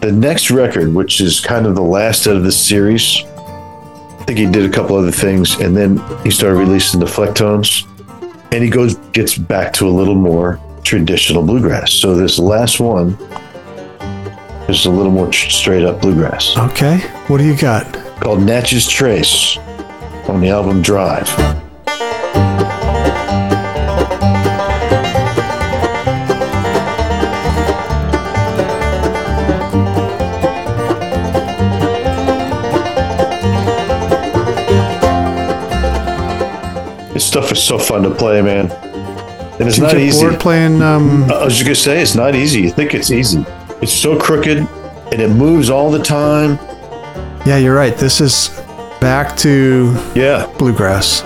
The 0.00 0.12
next 0.12 0.50
record, 0.50 0.94
which 0.94 1.20
is 1.20 1.40
kind 1.40 1.66
of 1.66 1.74
the 1.74 1.82
last 1.82 2.26
out 2.26 2.36
of 2.36 2.44
this 2.44 2.58
series, 2.58 3.24
I 3.26 4.24
think 4.26 4.38
he 4.38 4.46
did 4.46 4.64
a 4.64 4.72
couple 4.72 4.96
other 4.96 5.10
things, 5.10 5.58
and 5.60 5.76
then 5.76 5.98
he 6.22 6.30
started 6.30 6.56
releasing 6.56 7.00
the 7.00 7.06
Flecktones, 7.06 7.86
and 8.52 8.62
he 8.62 8.70
goes 8.70 8.94
gets 9.12 9.36
back 9.36 9.72
to 9.74 9.88
a 9.88 9.90
little 9.90 10.14
more 10.14 10.60
traditional 10.84 11.42
bluegrass. 11.42 11.92
So 11.92 12.14
this 12.14 12.38
last 12.38 12.80
one 12.80 13.18
is 14.68 14.86
a 14.86 14.90
little 14.90 15.12
more 15.12 15.28
tr- 15.28 15.50
straight 15.50 15.84
up 15.84 16.00
bluegrass, 16.00 16.56
okay 16.56 16.98
what 17.28 17.38
do 17.38 17.44
you 17.44 17.56
got 17.56 17.92
called 18.20 18.42
Natchez 18.42 18.86
Trace, 18.86 19.58
on 20.28 20.40
the 20.40 20.48
album 20.50 20.82
Drive. 20.82 21.28
So 37.68 37.78
fun 37.78 38.02
to 38.02 38.10
play, 38.10 38.40
man. 38.42 38.70
And 39.60 39.66
it's 39.68 39.76
Did 39.76 39.76
you 39.76 39.82
not 39.84 39.92
get 39.92 40.00
easy. 40.02 40.20
bored 40.26 40.40
playing 40.40 40.82
um 40.82 41.24
I 41.30 41.44
was 41.44 41.54
just 41.54 41.64
gonna 41.64 41.74
say 41.74 42.00
it's 42.00 42.14
not 42.14 42.34
easy. 42.34 42.60
You 42.62 42.70
think 42.70 42.94
it's 42.94 43.10
easy. 43.10 43.44
It's 43.82 43.92
so 43.92 44.18
crooked 44.18 44.58
and 44.58 45.20
it 45.22 45.28
moves 45.30 45.68
all 45.70 45.90
the 45.90 46.02
time. 46.02 46.58
yeah 47.46 47.56
you're 47.56 47.74
right 47.74 47.96
this 47.96 48.20
is 48.20 48.48
back 49.00 49.36
to 49.38 49.94
Yeah. 50.14 50.46
bluegrass. 50.58 51.22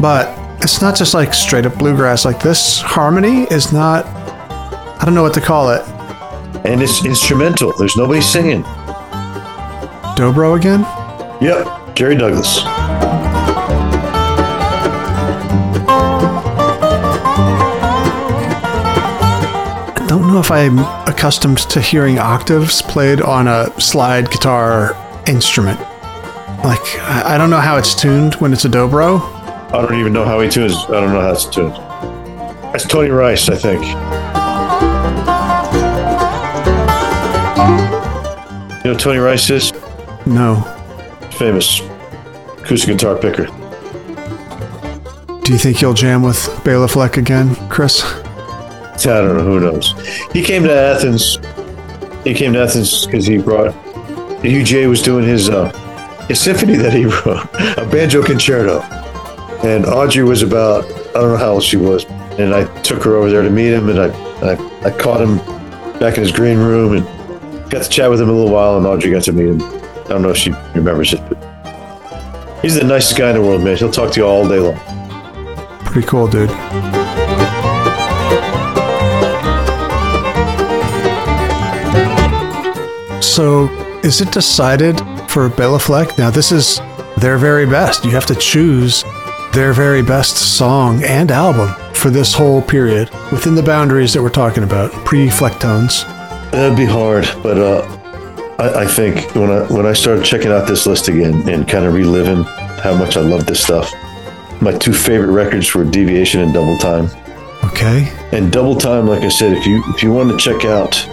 But 0.00 0.28
it's 0.62 0.80
not 0.82 0.96
just 0.96 1.14
like 1.14 1.32
straight 1.34 1.66
up 1.66 1.76
bluegrass. 1.78 2.24
Like 2.24 2.40
this 2.42 2.80
harmony 2.80 3.44
is 3.50 3.72
not, 3.72 4.06
I 4.06 5.02
don't 5.04 5.14
know 5.14 5.22
what 5.22 5.34
to 5.34 5.40
call 5.40 5.70
it. 5.70 5.82
And 6.64 6.82
it's 6.82 7.04
instrumental. 7.04 7.72
There's 7.78 7.96
nobody 7.96 8.20
singing. 8.20 8.62
Dobro 10.16 10.56
again? 10.56 10.80
Yep. 11.40 11.94
Jerry 11.94 12.16
Douglas. 12.16 12.58
Don't 20.28 20.34
know 20.34 20.40
if 20.40 20.50
I'm 20.50 20.78
accustomed 21.08 21.56
to 21.70 21.80
hearing 21.80 22.18
octaves 22.18 22.82
played 22.82 23.22
on 23.22 23.48
a 23.48 23.72
slide 23.80 24.30
guitar 24.30 24.94
instrument. 25.26 25.80
Like, 26.62 27.00
I 27.00 27.38
don't 27.38 27.48
know 27.48 27.60
how 27.60 27.78
it's 27.78 27.94
tuned 27.94 28.34
when 28.34 28.52
it's 28.52 28.66
a 28.66 28.68
dobro. 28.68 29.20
I 29.72 29.80
don't 29.80 29.98
even 29.98 30.12
know 30.12 30.26
how 30.26 30.38
he 30.40 30.50
tunes. 30.50 30.74
I 30.74 31.00
don't 31.00 31.14
know 31.14 31.22
how 31.22 31.32
it's 31.32 31.46
tuned. 31.46 31.72
That's 31.72 32.86
Tony 32.86 33.08
Rice, 33.08 33.48
I 33.48 33.56
think. 33.56 33.82
You 38.84 38.84
know 38.84 38.92
who 38.92 38.96
Tony 38.96 39.18
Rice 39.20 39.48
is? 39.48 39.72
No. 40.26 40.60
famous 41.38 41.80
acoustic 42.58 42.98
guitar 42.98 43.16
picker. 43.16 43.46
Do 45.42 45.54
you 45.54 45.58
think 45.58 45.80
you'll 45.80 45.94
jam 45.94 46.22
with 46.22 46.60
Bela 46.64 46.86
Fleck 46.86 47.16
again, 47.16 47.56
Chris? 47.70 48.04
I 49.06 49.20
don't 49.20 49.36
know. 49.36 49.44
Who 49.44 49.60
knows? 49.60 49.92
He 50.32 50.42
came 50.42 50.62
to 50.64 50.72
Athens. 50.72 51.38
He 52.24 52.34
came 52.34 52.52
to 52.54 52.62
Athens 52.62 53.06
because 53.06 53.26
he 53.26 53.38
brought. 53.38 53.74
UJ 54.42 54.88
was 54.88 55.02
doing 55.02 55.24
his 55.24 55.50
uh, 55.50 55.70
his 56.28 56.40
symphony 56.40 56.76
that 56.76 56.92
he 56.92 57.04
wrote, 57.26 57.44
a 57.78 57.88
banjo 57.90 58.22
concerto, 58.22 58.80
and 59.64 59.86
Audrey 59.86 60.24
was 60.24 60.42
about 60.42 60.84
I 60.84 61.20
don't 61.20 61.32
know 61.32 61.36
how 61.36 61.52
old 61.52 61.62
she 61.62 61.76
was, 61.76 62.04
and 62.38 62.54
I 62.54 62.64
took 62.82 63.02
her 63.04 63.16
over 63.16 63.30
there 63.30 63.42
to 63.42 63.50
meet 63.50 63.72
him, 63.72 63.88
and 63.88 63.98
I 64.00 64.08
I, 64.42 64.86
I 64.86 64.90
caught 64.90 65.20
him 65.20 65.38
back 65.98 66.16
in 66.16 66.22
his 66.22 66.32
green 66.32 66.58
room 66.58 66.96
and 66.96 67.70
got 67.70 67.82
to 67.82 67.88
chat 67.88 68.08
with 68.10 68.20
him 68.20 68.28
a 68.28 68.32
little 68.32 68.52
while, 68.52 68.76
and 68.76 68.86
Audrey 68.86 69.10
got 69.10 69.24
to 69.24 69.32
meet 69.32 69.48
him. 69.48 69.62
I 69.62 70.08
don't 70.08 70.22
know 70.22 70.30
if 70.30 70.36
she 70.36 70.52
remembers 70.74 71.12
it, 71.12 71.20
but 71.28 72.62
he's 72.62 72.76
the 72.76 72.84
nicest 72.84 73.18
guy 73.18 73.30
in 73.30 73.36
the 73.36 73.42
world, 73.42 73.62
man. 73.62 73.76
He'll 73.76 73.90
talk 73.90 74.12
to 74.12 74.20
you 74.20 74.26
all 74.26 74.48
day 74.48 74.58
long. 74.58 74.78
Pretty 75.84 76.06
cool, 76.06 76.28
dude. 76.28 76.50
So, 83.38 83.68
is 84.02 84.20
it 84.20 84.32
decided 84.32 85.00
for 85.30 85.48
Bela 85.48 85.78
Fleck? 85.78 86.18
Now, 86.18 86.28
this 86.28 86.50
is 86.50 86.80
their 87.18 87.38
very 87.38 87.66
best. 87.66 88.04
You 88.04 88.10
have 88.10 88.26
to 88.26 88.34
choose 88.34 89.04
their 89.52 89.72
very 89.72 90.02
best 90.02 90.56
song 90.56 91.04
and 91.04 91.30
album 91.30 91.72
for 91.94 92.10
this 92.10 92.34
whole 92.34 92.60
period 92.60 93.10
within 93.30 93.54
the 93.54 93.62
boundaries 93.62 94.12
that 94.14 94.22
we're 94.24 94.28
talking 94.28 94.64
about, 94.64 94.90
pre 95.04 95.28
Flecktones. 95.28 96.02
That'd 96.50 96.76
be 96.76 96.84
hard, 96.84 97.28
but 97.40 97.58
uh, 97.58 98.56
I, 98.58 98.82
I 98.82 98.86
think 98.88 99.32
when 99.36 99.52
I 99.52 99.60
when 99.72 99.86
I 99.86 99.92
started 99.92 100.24
checking 100.24 100.50
out 100.50 100.66
this 100.66 100.84
list 100.84 101.06
again 101.06 101.48
and 101.48 101.68
kind 101.68 101.84
of 101.84 101.94
reliving 101.94 102.42
how 102.82 102.96
much 102.96 103.16
I 103.16 103.20
love 103.20 103.46
this 103.46 103.62
stuff, 103.62 103.94
my 104.60 104.72
two 104.72 104.92
favorite 104.92 105.30
records 105.30 105.72
were 105.76 105.84
Deviation 105.84 106.40
and 106.40 106.52
Double 106.52 106.76
Time. 106.76 107.08
Okay. 107.66 108.12
And 108.32 108.50
Double 108.50 108.74
Time, 108.74 109.06
like 109.06 109.22
I 109.22 109.28
said, 109.28 109.56
if 109.56 109.64
you 109.64 109.80
if 109.94 110.02
you 110.02 110.10
want 110.10 110.28
to 110.28 110.36
check 110.36 110.64
out, 110.64 111.08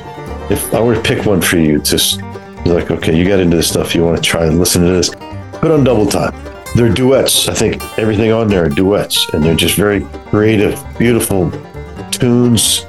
if 0.49 0.73
I 0.73 0.81
were 0.81 0.95
to 0.95 1.01
pick 1.01 1.25
one 1.25 1.41
for 1.41 1.57
you, 1.57 1.77
it's 1.77 1.89
just 1.89 2.21
like 2.65 2.91
okay, 2.91 3.15
you 3.15 3.27
got 3.27 3.39
into 3.39 3.57
this 3.57 3.69
stuff, 3.69 3.95
you 3.95 4.03
want 4.03 4.17
to 4.17 4.23
try 4.23 4.45
and 4.45 4.59
listen 4.59 4.81
to 4.83 4.91
this, 4.91 5.09
put 5.59 5.71
on 5.71 5.83
Double 5.83 6.05
Time. 6.05 6.33
They're 6.75 6.93
duets. 6.93 7.47
I 7.47 7.53
think 7.53 7.81
everything 7.97 8.31
on 8.31 8.49
there 8.49 8.65
are 8.65 8.69
duets, 8.69 9.29
and 9.33 9.41
they're 9.43 9.55
just 9.55 9.75
very 9.75 10.01
creative, 10.29 10.83
beautiful 10.97 11.49
tunes. 12.11 12.85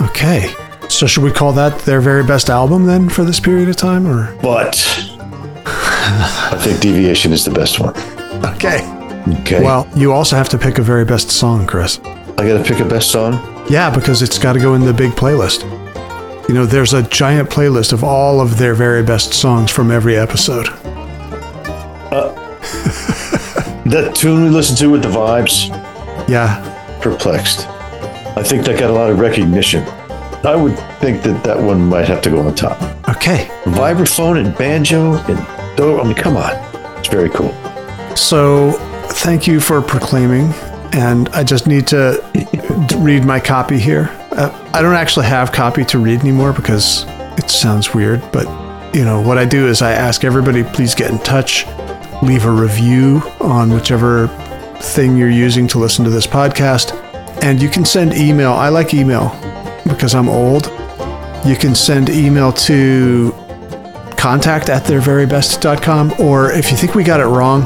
Okay. 0.00 0.52
So, 0.88 1.06
should 1.06 1.22
we 1.22 1.30
call 1.30 1.52
that 1.52 1.78
their 1.82 2.00
very 2.00 2.24
best 2.24 2.50
album 2.50 2.86
then 2.86 3.08
for 3.08 3.22
this 3.22 3.38
period 3.38 3.68
of 3.68 3.76
time, 3.76 4.06
or? 4.06 4.36
But 4.42 4.76
I 6.04 6.58
think 6.60 6.80
Deviation 6.80 7.32
is 7.32 7.44
the 7.44 7.52
best 7.52 7.78
one. 7.78 7.96
Okay. 8.54 8.80
Okay. 9.42 9.62
Well, 9.62 9.88
you 9.94 10.12
also 10.12 10.34
have 10.34 10.48
to 10.48 10.58
pick 10.58 10.78
a 10.78 10.82
very 10.82 11.04
best 11.04 11.30
song, 11.30 11.66
Chris. 11.66 12.00
I 12.00 12.48
got 12.48 12.58
to 12.58 12.64
pick 12.64 12.80
a 12.80 12.84
best 12.84 13.12
song. 13.12 13.34
Yeah, 13.70 13.94
because 13.94 14.22
it's 14.22 14.38
got 14.38 14.54
to 14.54 14.58
go 14.58 14.74
in 14.74 14.80
the 14.80 14.92
big 14.92 15.12
playlist. 15.12 15.62
You 16.50 16.54
know, 16.54 16.66
there's 16.66 16.94
a 16.94 17.04
giant 17.04 17.48
playlist 17.48 17.92
of 17.92 18.02
all 18.02 18.40
of 18.40 18.58
their 18.58 18.74
very 18.74 19.04
best 19.04 19.32
songs 19.34 19.70
from 19.70 19.92
every 19.92 20.16
episode. 20.16 20.66
Uh, 22.10 22.32
that 23.86 24.14
tune 24.16 24.42
we 24.42 24.48
listened 24.50 24.76
to 24.78 24.88
with 24.90 25.04
the 25.04 25.08
vibes, 25.10 25.68
Yeah. 26.28 26.58
perplexed. 27.00 27.68
I 28.36 28.42
think 28.42 28.64
that 28.66 28.80
got 28.80 28.90
a 28.90 28.92
lot 28.92 29.10
of 29.10 29.20
recognition. 29.20 29.84
I 30.42 30.56
would 30.56 30.76
think 30.98 31.22
that 31.22 31.44
that 31.44 31.62
one 31.62 31.88
might 31.88 32.08
have 32.08 32.20
to 32.22 32.30
go 32.30 32.40
on 32.40 32.52
top. 32.56 32.82
Okay. 33.08 33.48
Vibraphone 33.66 34.44
and 34.44 34.52
banjo 34.58 35.12
and 35.28 35.76
do. 35.76 36.00
I 36.00 36.02
mean, 36.02 36.14
come 36.14 36.36
on, 36.36 36.50
it's 36.98 37.06
very 37.06 37.28
cool. 37.30 37.54
So, 38.16 38.72
thank 39.22 39.46
you 39.46 39.60
for 39.60 39.80
proclaiming. 39.80 40.52
And 40.94 41.28
I 41.28 41.44
just 41.44 41.68
need 41.68 41.86
to 41.86 42.20
read 42.98 43.24
my 43.24 43.38
copy 43.38 43.78
here. 43.78 44.10
Uh, 44.40 44.70
I 44.72 44.80
don't 44.80 44.94
actually 44.94 45.26
have 45.26 45.52
copy 45.52 45.84
to 45.84 45.98
read 45.98 46.20
anymore 46.20 46.54
because 46.54 47.04
it 47.36 47.50
sounds 47.50 47.92
weird. 47.92 48.22
But, 48.32 48.46
you 48.94 49.04
know, 49.04 49.20
what 49.20 49.36
I 49.36 49.44
do 49.44 49.68
is 49.68 49.82
I 49.82 49.92
ask 49.92 50.24
everybody, 50.24 50.64
please 50.64 50.94
get 50.94 51.10
in 51.10 51.18
touch, 51.18 51.66
leave 52.22 52.46
a 52.46 52.50
review 52.50 53.20
on 53.42 53.70
whichever 53.70 54.28
thing 54.80 55.14
you're 55.18 55.28
using 55.28 55.68
to 55.68 55.78
listen 55.78 56.06
to 56.06 56.10
this 56.10 56.26
podcast. 56.26 56.94
And 57.42 57.60
you 57.60 57.68
can 57.68 57.84
send 57.84 58.14
email. 58.14 58.52
I 58.52 58.70
like 58.70 58.94
email 58.94 59.28
because 59.86 60.14
I'm 60.14 60.30
old. 60.30 60.68
You 61.44 61.54
can 61.54 61.74
send 61.74 62.08
email 62.08 62.50
to 62.50 63.34
contact 64.16 64.70
at 64.70 64.84
theirverybest.com 64.84 66.14
or 66.18 66.50
if 66.52 66.70
you 66.70 66.78
think 66.78 66.94
we 66.94 67.02
got 67.02 67.20
it 67.20 67.24
wrong 67.24 67.62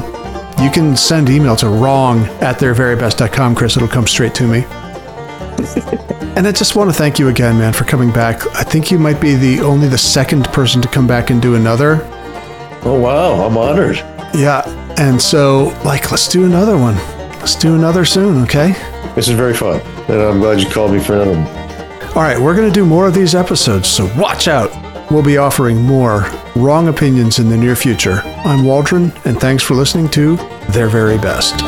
you 0.63 0.71
can 0.71 0.95
send 0.95 1.29
email 1.29 1.53
to 1.53 1.67
wrong 1.67 2.23
at 2.39 2.57
theirverybest.com 2.59 3.53
chris 3.53 3.75
it'll 3.75 3.89
come 3.89 4.07
straight 4.07 4.33
to 4.33 4.47
me 4.47 4.63
and 6.35 6.47
i 6.47 6.51
just 6.51 6.75
want 6.75 6.89
to 6.89 6.95
thank 6.95 7.17
you 7.19 7.29
again 7.29 7.57
man 7.57 7.73
for 7.73 7.83
coming 7.85 8.11
back. 8.11 8.45
I 8.55 8.63
think 8.63 8.91
you 8.91 8.99
might 8.99 9.19
be 9.21 9.35
the 9.35 9.61
only 9.61 9.87
the 9.87 9.97
second 9.97 10.45
person 10.45 10.81
to 10.81 10.87
come 10.87 11.07
back 11.07 11.29
and 11.29 11.41
do 11.41 11.55
another. 11.55 11.99
Oh 12.83 12.99
wow, 12.99 13.45
I'm 13.45 13.57
honored. 13.57 13.97
yeah. 14.35 14.61
And 14.97 15.21
so 15.21 15.77
like 15.83 16.11
let's 16.11 16.27
do 16.27 16.45
another 16.45 16.77
one. 16.77 16.95
Let's 17.39 17.55
do 17.55 17.75
another 17.75 18.05
soon 18.05 18.41
okay? 18.43 18.73
This 19.15 19.27
is 19.27 19.35
very 19.35 19.53
fun, 19.53 19.79
and 20.09 20.21
I'm 20.21 20.39
glad 20.39 20.59
you 20.59 20.69
called 20.69 20.91
me 20.91 20.99
for 20.99 21.13
another 21.13 21.31
one. 21.39 22.07
all 22.15 22.21
right 22.23 22.39
we're 22.39 22.55
going 22.55 22.67
to 22.67 22.73
do 22.73 22.85
more 22.85 23.07
of 23.07 23.13
these 23.13 23.35
episodes 23.35 23.87
so 23.87 24.05
watch 24.17 24.47
out. 24.47 24.71
We'll 25.11 25.23
be 25.23 25.37
offering 25.37 25.81
more 25.81 26.25
wrong 26.55 26.87
opinions 26.87 27.37
in 27.39 27.47
the 27.49 27.57
near 27.57 27.75
future. 27.75 28.21
I'm 28.43 28.65
waldron 28.65 29.11
and 29.25 29.39
thanks 29.39 29.61
for 29.63 29.75
listening 29.75 30.09
to 30.09 30.35
their 30.69 30.89
very 30.89 31.17
best 31.17 31.61